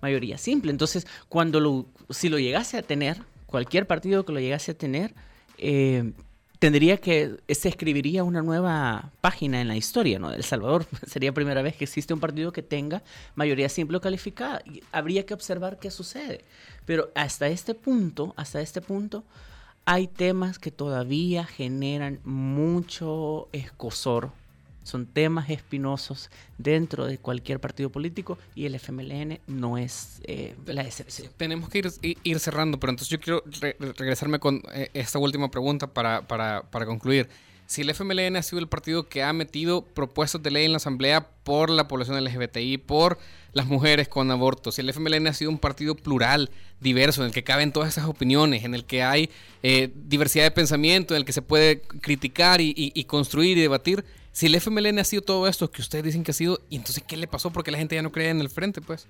mayoría 0.01 0.37
simple. 0.37 0.71
Entonces, 0.71 1.05
cuando 1.27 1.59
lo, 1.59 1.85
si 2.09 2.29
lo 2.29 2.39
llegase 2.39 2.77
a 2.77 2.81
tener, 2.81 3.17
cualquier 3.53 3.85
partido 3.85 4.25
que 4.25 4.33
lo 4.33 4.39
llegase 4.39 4.71
a 4.71 4.73
tener, 4.73 5.13
eh, 5.59 6.11
tendría 6.57 6.97
que, 6.97 7.37
se 7.49 7.69
escribiría 7.69 8.23
una 8.23 8.41
nueva 8.41 9.11
página 9.21 9.61
en 9.61 9.67
la 9.67 9.75
historia, 9.75 10.17
¿no? 10.17 10.33
El 10.33 10.43
Salvador 10.43 10.87
sería 11.05 11.29
la 11.29 11.35
primera 11.35 11.61
vez 11.61 11.75
que 11.75 11.83
existe 11.83 12.15
un 12.15 12.19
partido 12.19 12.51
que 12.51 12.63
tenga 12.63 13.03
mayoría 13.35 13.69
simple 13.69 13.97
o 13.97 14.01
calificada. 14.01 14.63
Habría 14.91 15.27
que 15.27 15.35
observar 15.35 15.77
qué 15.77 15.91
sucede. 15.91 16.45
Pero 16.87 17.11
hasta 17.13 17.47
este 17.47 17.75
punto, 17.75 18.33
hasta 18.37 18.59
este 18.59 18.81
punto, 18.81 19.23
hay 19.85 20.07
temas 20.07 20.57
que 20.57 20.71
todavía 20.71 21.45
generan 21.45 22.21
mucho 22.23 23.49
escosor 23.51 24.31
son 24.83 25.05
temas 25.05 25.49
espinosos 25.49 26.29
dentro 26.57 27.05
de 27.05 27.17
cualquier 27.17 27.59
partido 27.59 27.89
político 27.89 28.37
y 28.55 28.65
el 28.65 28.75
FMLN 28.75 29.39
no 29.47 29.77
es 29.77 30.21
eh, 30.23 30.55
la 30.65 30.83
excepción. 30.83 31.31
Tenemos 31.37 31.69
que 31.69 31.79
ir, 31.79 32.17
ir, 32.23 32.39
cerrando, 32.39 32.79
pero 32.79 32.91
entonces 32.91 33.09
yo 33.09 33.19
quiero 33.19 33.43
regresarme 33.97 34.39
con 34.39 34.61
eh, 34.73 34.89
esta 34.93 35.19
última 35.19 35.49
pregunta 35.49 35.87
para, 35.87 36.21
para, 36.27 36.63
para 36.69 36.85
concluir. 36.85 37.29
Si 37.65 37.81
el 37.81 37.89
FMLN 37.89 38.35
ha 38.35 38.43
sido 38.43 38.59
el 38.59 38.67
partido 38.67 39.07
que 39.07 39.23
ha 39.23 39.31
metido 39.33 39.83
propuestas 39.83 40.43
de 40.43 40.51
ley 40.51 40.65
en 40.65 40.71
la 40.71 40.77
Asamblea 40.77 41.27
por 41.43 41.69
la 41.69 41.87
población 41.87 42.21
LGBTI, 42.23 42.77
por 42.77 43.17
las 43.53 43.67
mujeres 43.67 44.07
con 44.07 44.29
abortos, 44.31 44.75
si 44.75 44.81
el 44.81 44.89
FMLN 44.89 45.27
ha 45.27 45.33
sido 45.33 45.49
un 45.49 45.57
partido 45.57 45.95
plural, 45.95 46.51
diverso, 46.81 47.21
en 47.21 47.27
el 47.27 47.33
que 47.33 47.43
caben 47.43 47.71
todas 47.71 47.89
esas 47.89 48.05
opiniones, 48.05 48.65
en 48.65 48.75
el 48.75 48.85
que 48.85 49.01
hay 49.01 49.29
eh, 49.63 49.91
diversidad 49.95 50.43
de 50.43 50.51
pensamiento, 50.51 51.15
en 51.15 51.19
el 51.19 51.25
que 51.25 51.33
se 51.33 51.41
puede 51.41 51.81
criticar 51.81 52.59
y 52.61 53.03
construir 53.05 53.57
y 53.57 53.61
debatir, 53.61 54.03
si 54.33 54.47
el 54.47 54.55
FMLN 54.55 54.99
ha 54.99 55.03
sido 55.03 55.21
todo 55.21 55.47
esto 55.47 55.71
que 55.71 55.81
ustedes 55.81 56.03
dicen 56.03 56.23
que 56.23 56.31
ha 56.31 56.33
sido, 56.33 56.59
¿y 56.69 56.75
entonces 56.75 57.03
qué 57.07 57.15
le 57.17 57.27
pasó? 57.27 57.51
Porque 57.51 57.69
la 57.71 57.77
gente 57.77 57.95
ya 57.95 58.01
no 58.01 58.11
cree 58.11 58.29
en 58.29 58.41
el 58.41 58.49
frente, 58.49 58.81
pues. 58.81 59.07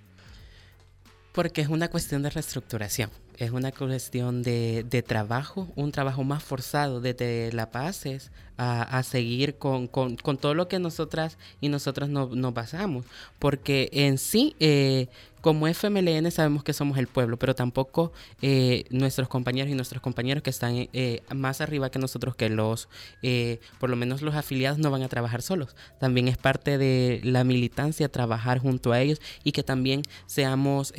Porque 1.32 1.62
es 1.62 1.70
una 1.70 1.90
cuestión 1.90 2.22
de 2.22 2.30
reestructuración, 2.30 3.10
es 3.38 3.52
una 3.52 3.72
cuestión 3.72 4.44
de, 4.44 5.04
trabajo, 5.08 5.70
un 5.76 5.92
trabajo 5.94 6.24
más 6.26 6.44
forzado 6.44 7.00
desde 7.02 7.52
La 7.54 7.72
Paz 7.72 8.06
es 8.06 8.32
a, 8.58 8.84
a 8.84 9.02
seguir 9.02 9.58
con, 9.58 9.88
con, 9.88 10.18
con, 10.18 10.38
todo 10.38 10.54
lo 10.54 10.68
que 10.68 10.78
nosotras 10.78 11.40
y 11.60 11.70
nosotros 11.70 12.10
no, 12.10 12.28
nos 12.28 12.54
basamos. 12.54 13.06
Porque 13.40 13.90
en 13.94 14.20
sí, 14.20 14.56
eh, 14.60 15.08
como 15.44 15.68
FMLN 15.68 16.32
sabemos 16.32 16.64
que 16.64 16.72
somos 16.72 16.98
el 16.98 17.08
pueblo, 17.08 17.38
pero 17.38 17.54
tampoco 17.54 18.14
eh, 18.42 18.86
nuestros 18.92 19.28
compañeros 19.28 19.70
y 19.70 19.76
nuestros 19.76 20.02
compañeros 20.02 20.42
que 20.42 20.50
están 20.50 20.88
eh, 20.94 21.22
más 21.36 21.60
arriba 21.60 21.92
que 21.92 22.00
nosotros, 22.00 22.38
que 22.38 22.48
los, 22.48 22.88
eh, 23.24 23.60
por 23.78 23.90
lo 23.90 23.98
menos 23.98 24.22
los 24.22 24.36
afiliados, 24.36 24.80
no 24.80 24.90
van 24.90 25.04
a 25.04 25.10
trabajar 25.10 25.42
solos. 25.42 25.76
También 26.00 26.30
es 26.30 26.38
parte 26.38 26.78
de 26.78 27.20
la 27.26 27.44
militancia 27.44 28.08
trabajar 28.08 28.60
junto 28.60 28.94
a 28.94 29.02
ellos 29.02 29.20
y 29.44 29.52
que 29.52 29.64
también 29.64 30.04
seamos 30.28 30.94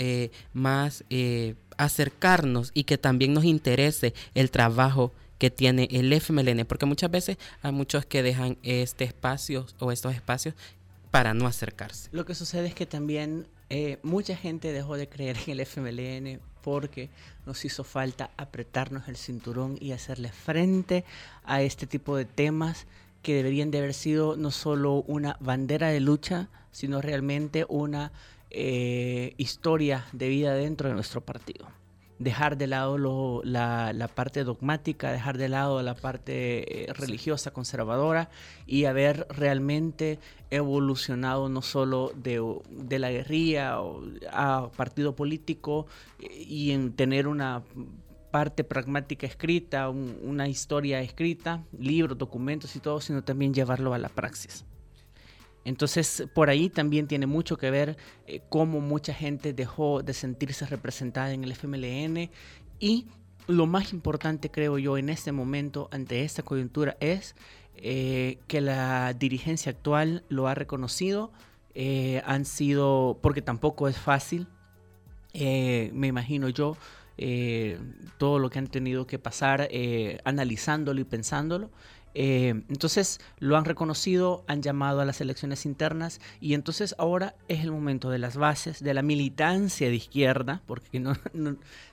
más 0.52 1.04
acercarnos 1.78 2.70
y 2.74 2.84
que 2.84 2.98
también 2.98 3.32
nos 3.32 3.44
interese 3.44 4.12
el 4.34 4.50
trabajo 4.50 5.14
que 5.38 5.50
tiene 5.50 5.88
el 5.90 6.12
FMLN, 6.12 6.66
porque 6.66 6.84
muchas 6.84 7.10
veces 7.10 7.38
hay 7.62 7.72
muchos 7.72 8.04
que 8.04 8.22
dejan 8.22 8.58
este 8.62 9.04
espacio 9.04 9.64
o 9.78 9.90
estos 9.90 10.14
espacios 10.14 10.54
para 11.10 11.32
no 11.32 11.46
acercarse. 11.46 12.10
Lo 12.12 12.26
que 12.26 12.34
sucede 12.34 12.66
es 12.66 12.74
que 12.74 12.84
también 12.84 13.46
eh, 13.76 13.98
mucha 14.04 14.36
gente 14.36 14.70
dejó 14.70 14.96
de 14.96 15.08
creer 15.08 15.36
en 15.48 15.58
el 15.58 15.66
FMLN 15.66 16.38
porque 16.62 17.10
nos 17.44 17.64
hizo 17.64 17.82
falta 17.82 18.30
apretarnos 18.36 19.08
el 19.08 19.16
cinturón 19.16 19.76
y 19.80 19.90
hacerle 19.90 20.30
frente 20.30 21.04
a 21.42 21.60
este 21.60 21.88
tipo 21.88 22.16
de 22.16 22.24
temas 22.24 22.86
que 23.22 23.34
deberían 23.34 23.72
de 23.72 23.78
haber 23.78 23.94
sido 23.94 24.36
no 24.36 24.52
solo 24.52 25.02
una 25.08 25.36
bandera 25.40 25.88
de 25.88 25.98
lucha, 25.98 26.50
sino 26.70 27.02
realmente 27.02 27.66
una 27.68 28.12
eh, 28.50 29.34
historia 29.38 30.04
de 30.12 30.28
vida 30.28 30.54
dentro 30.54 30.88
de 30.88 30.94
nuestro 30.94 31.20
partido 31.20 31.66
dejar 32.24 32.56
de 32.56 32.66
lado 32.66 33.42
la, 33.44 34.10
parte 34.14 34.42
dogmática, 34.42 35.12
dejar 35.12 35.38
de 35.38 35.48
lado 35.48 35.80
la 35.82 35.94
parte 35.94 36.84
eh, 36.84 36.92
religiosa, 36.92 37.52
conservadora 37.52 38.30
y 38.66 38.86
haber 38.86 39.26
realmente 39.30 40.18
evolucionado 40.50 41.48
no 41.48 41.62
solo 41.62 42.12
de, 42.16 42.98
la 42.98 43.10
guerrilla 43.10 43.76
a 44.32 44.70
partido 44.76 45.14
político 45.14 45.86
y 46.18 46.72
en 46.72 46.94
tener 46.94 47.28
una 47.28 47.62
parte 48.30 48.64
pragmática 48.64 49.26
escrita, 49.26 49.88
una 49.90 50.48
historia 50.48 51.00
escrita, 51.00 51.62
libros, 51.78 52.18
documentos 52.18 52.74
y 52.74 52.80
todo, 52.80 53.00
sino 53.00 53.22
también 53.22 53.54
llevarlo 53.54 53.94
a 53.94 53.98
la 53.98 54.08
praxis. 54.08 54.64
Entonces, 55.64 56.24
por 56.34 56.50
ahí 56.50 56.68
también 56.68 57.06
tiene 57.06 57.26
mucho 57.26 57.56
que 57.56 57.70
ver 57.70 57.96
eh, 58.26 58.42
cómo 58.48 58.80
mucha 58.80 59.14
gente 59.14 59.52
dejó 59.52 60.02
de 60.02 60.12
sentirse 60.12 60.66
representada 60.66 61.32
en 61.32 61.44
el 61.44 61.52
FMLN 61.52 62.30
y 62.78 63.06
lo 63.46 63.66
más 63.66 63.92
importante, 63.92 64.50
creo 64.50 64.78
yo, 64.78 64.96
en 64.96 65.08
este 65.08 65.32
momento, 65.32 65.88
ante 65.90 66.22
esta 66.22 66.42
coyuntura, 66.42 66.96
es 67.00 67.34
eh, 67.76 68.38
que 68.46 68.60
la 68.60 69.12
dirigencia 69.12 69.70
actual 69.70 70.24
lo 70.28 70.48
ha 70.48 70.54
reconocido. 70.54 71.32
Eh, 71.74 72.22
han 72.24 72.44
sido, 72.44 73.18
porque 73.20 73.42
tampoco 73.42 73.88
es 73.88 73.98
fácil, 73.98 74.46
me 75.34 76.06
imagino 76.06 76.48
yo, 76.48 76.76
todo 78.18 78.38
lo 78.38 78.48
que 78.48 78.60
han 78.60 78.68
tenido 78.68 79.06
que 79.06 79.18
pasar 79.18 79.68
analizándolo 80.24 81.00
y 81.00 81.04
pensándolo. 81.04 81.70
Eh, 82.14 82.62
entonces 82.68 83.20
lo 83.38 83.56
han 83.56 83.64
reconocido, 83.64 84.44
han 84.46 84.62
llamado 84.62 85.00
a 85.00 85.04
las 85.04 85.20
elecciones 85.20 85.66
internas 85.66 86.20
y 86.40 86.54
entonces 86.54 86.94
ahora 86.98 87.34
es 87.48 87.64
el 87.64 87.72
momento 87.72 88.08
de 88.08 88.18
las 88.18 88.36
bases, 88.36 88.82
de 88.82 88.94
la 88.94 89.02
militancia 89.02 89.88
de 89.88 89.96
izquierda, 89.96 90.62
porque 90.66 91.00
no, 91.00 91.16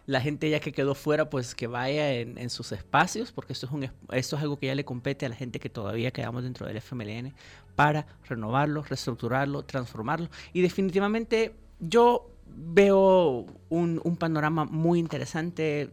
la 0.06 0.22
gente 0.22 0.50
ya 0.50 0.60
que 0.60 0.72
quedó 0.72 0.94
fuera, 0.94 1.30
pues 1.30 1.56
que 1.56 1.68
vaya 1.68 2.14
en, 2.14 2.50
sus 2.50 2.72
espacios, 2.72 3.32
porque 3.32 3.54
esto 3.54 3.66
es, 3.66 3.72
un, 3.72 3.84
esto 4.12 4.36
es 4.36 4.42
algo 4.42 4.58
que 4.58 4.68
ya 4.68 4.76
le 4.76 4.86
compete 4.86 5.26
a 5.26 5.30
la 5.30 5.36
gente 5.36 5.60
que 5.60 5.70
todavía 5.70 6.12
quedamos 6.12 6.44
dentro 6.44 6.68
del 6.68 6.78
FMLN, 6.78 7.34
para 7.76 8.06
renovarlo, 8.28 8.84
reestructurarlo, 8.84 9.64
transformarlo. 9.64 10.30
Y 10.54 10.62
definitivamente 10.62 11.56
yo 11.80 12.30
veo 12.46 13.46
un, 13.70 14.02
un 14.04 14.18
panorama 14.18 14.66
muy 14.66 15.00
interesante, 15.00 15.92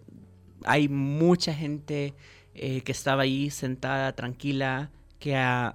hay 0.65 0.89
mucha 0.89 1.55
gente 1.55 2.15
eh, 2.61 2.81
que 2.83 2.93
estaba 2.93 3.23
ahí 3.23 3.51
sentada, 3.51 4.13
tranquila, 4.15 4.91
que 5.19 5.35
ha, 5.37 5.75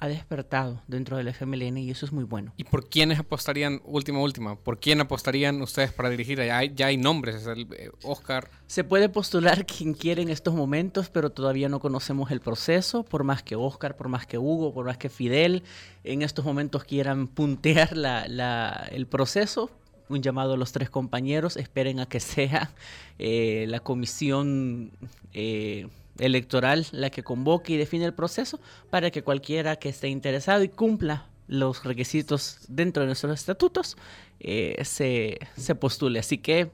despertado 0.00 0.80
dentro 0.86 1.16
del 1.16 1.28
FMLN 1.28 1.78
y 1.78 1.90
eso 1.90 2.06
es 2.06 2.12
muy 2.12 2.24
bueno. 2.24 2.52
¿Y 2.56 2.64
por 2.64 2.88
quiénes 2.88 3.18
apostarían, 3.18 3.80
última, 3.84 4.20
última, 4.20 4.56
por 4.56 4.78
quién 4.78 5.00
apostarían 5.00 5.60
ustedes 5.60 5.92
para 5.92 6.08
dirigir? 6.08 6.38
Ya 6.38 6.58
hay, 6.58 6.72
ya 6.74 6.86
hay 6.86 6.96
nombres, 6.96 7.46
el, 7.46 7.66
eh, 7.76 7.90
Oscar. 8.02 8.48
Se 8.66 8.84
puede 8.84 9.08
postular 9.08 9.66
quien 9.66 9.94
quiere 9.94 10.22
en 10.22 10.28
estos 10.28 10.54
momentos, 10.54 11.10
pero 11.10 11.30
todavía 11.30 11.68
no 11.68 11.80
conocemos 11.80 12.30
el 12.30 12.40
proceso, 12.40 13.02
por 13.02 13.24
más 13.24 13.42
que 13.42 13.56
Oscar, 13.56 13.96
por 13.96 14.08
más 14.08 14.26
que 14.26 14.38
Hugo, 14.38 14.72
por 14.72 14.86
más 14.86 14.98
que 14.98 15.08
Fidel 15.08 15.62
en 16.04 16.22
estos 16.22 16.44
momentos 16.44 16.84
quieran 16.84 17.26
puntear 17.26 17.96
la, 17.96 18.88
el 18.92 19.06
proceso, 19.06 19.70
un 20.08 20.22
llamado 20.22 20.54
a 20.54 20.56
los 20.56 20.70
tres 20.70 20.88
compañeros, 20.90 21.56
esperen 21.56 21.98
a 21.98 22.06
que 22.06 22.20
sea 22.20 22.70
eh, 23.18 23.66
la 23.68 23.80
comisión 23.80 24.92
electoral 26.18 26.86
la 26.92 27.10
que 27.10 27.22
convoque 27.22 27.74
y 27.74 27.76
define 27.76 28.04
el 28.04 28.14
proceso 28.14 28.60
para 28.90 29.10
que 29.10 29.22
cualquiera 29.22 29.76
que 29.76 29.88
esté 29.88 30.08
interesado 30.08 30.62
y 30.62 30.68
cumpla 30.68 31.26
los 31.48 31.84
requisitos 31.84 32.58
dentro 32.68 33.02
de 33.02 33.06
nuestros 33.06 33.38
estatutos 33.38 33.96
eh, 34.40 34.82
se, 34.84 35.74
postule. 35.74 36.18
Así 36.18 36.38
que 36.38 36.70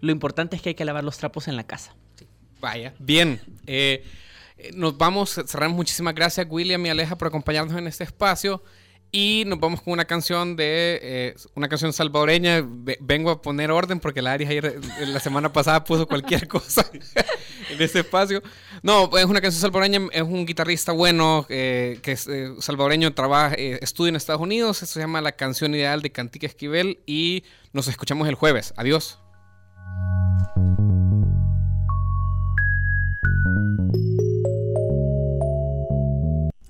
lo 0.00 0.12
importante 0.12 0.56
es 0.56 0.62
que 0.62 0.70
hay 0.70 0.74
que 0.74 0.84
lavar 0.84 1.04
los 1.04 1.18
trapos 1.18 1.48
en 1.48 1.56
la 1.56 1.64
casa. 1.64 1.94
Vaya, 2.60 2.94
bien. 2.98 3.40
Eh, 3.66 4.04
nos 4.74 4.96
vamos, 4.96 5.40
cerramos. 5.46 5.76
Muchísimas 5.76 6.14
gracias, 6.14 6.46
William 6.48 6.84
y 6.86 6.90
Aleja, 6.90 7.16
por 7.16 7.28
acompañarnos 7.28 7.76
en 7.76 7.86
este 7.86 8.04
espacio. 8.04 8.62
Y 9.16 9.44
nos 9.46 9.60
vamos 9.60 9.80
con 9.80 9.92
una 9.92 10.06
canción 10.06 10.56
de 10.56 10.98
eh, 11.00 11.36
una 11.54 11.68
canción 11.68 11.92
salvadoreña. 11.92 12.64
Vengo 12.98 13.30
a 13.30 13.40
poner 13.40 13.70
orden 13.70 14.00
porque 14.00 14.20
la 14.20 14.32
Aries 14.32 14.50
ayer, 14.50 14.80
la 15.06 15.20
semana 15.20 15.52
pasada 15.52 15.84
puso 15.84 16.08
cualquier 16.08 16.48
cosa. 16.48 16.84
en 17.70 17.80
este 17.80 18.00
espacio. 18.00 18.42
No, 18.82 19.16
es 19.16 19.24
una 19.26 19.40
canción 19.40 19.60
salvadoreña, 19.60 20.08
es 20.10 20.22
un 20.22 20.44
guitarrista 20.44 20.90
bueno 20.90 21.46
eh, 21.48 22.00
que 22.02 22.10
es 22.10 22.26
eh, 22.26 22.54
salvadoreño, 22.58 23.14
trabaja, 23.14 23.54
eh, 23.54 23.78
estudia 23.82 24.08
en 24.08 24.16
Estados 24.16 24.42
Unidos. 24.42 24.78
Se 24.78 24.98
llama 24.98 25.20
La 25.20 25.30
canción 25.30 25.76
ideal 25.76 26.02
de 26.02 26.10
Cantique 26.10 26.46
Esquivel 26.46 26.98
y 27.06 27.44
nos 27.72 27.86
escuchamos 27.86 28.26
el 28.26 28.34
jueves. 28.34 28.74
Adiós. 28.76 29.20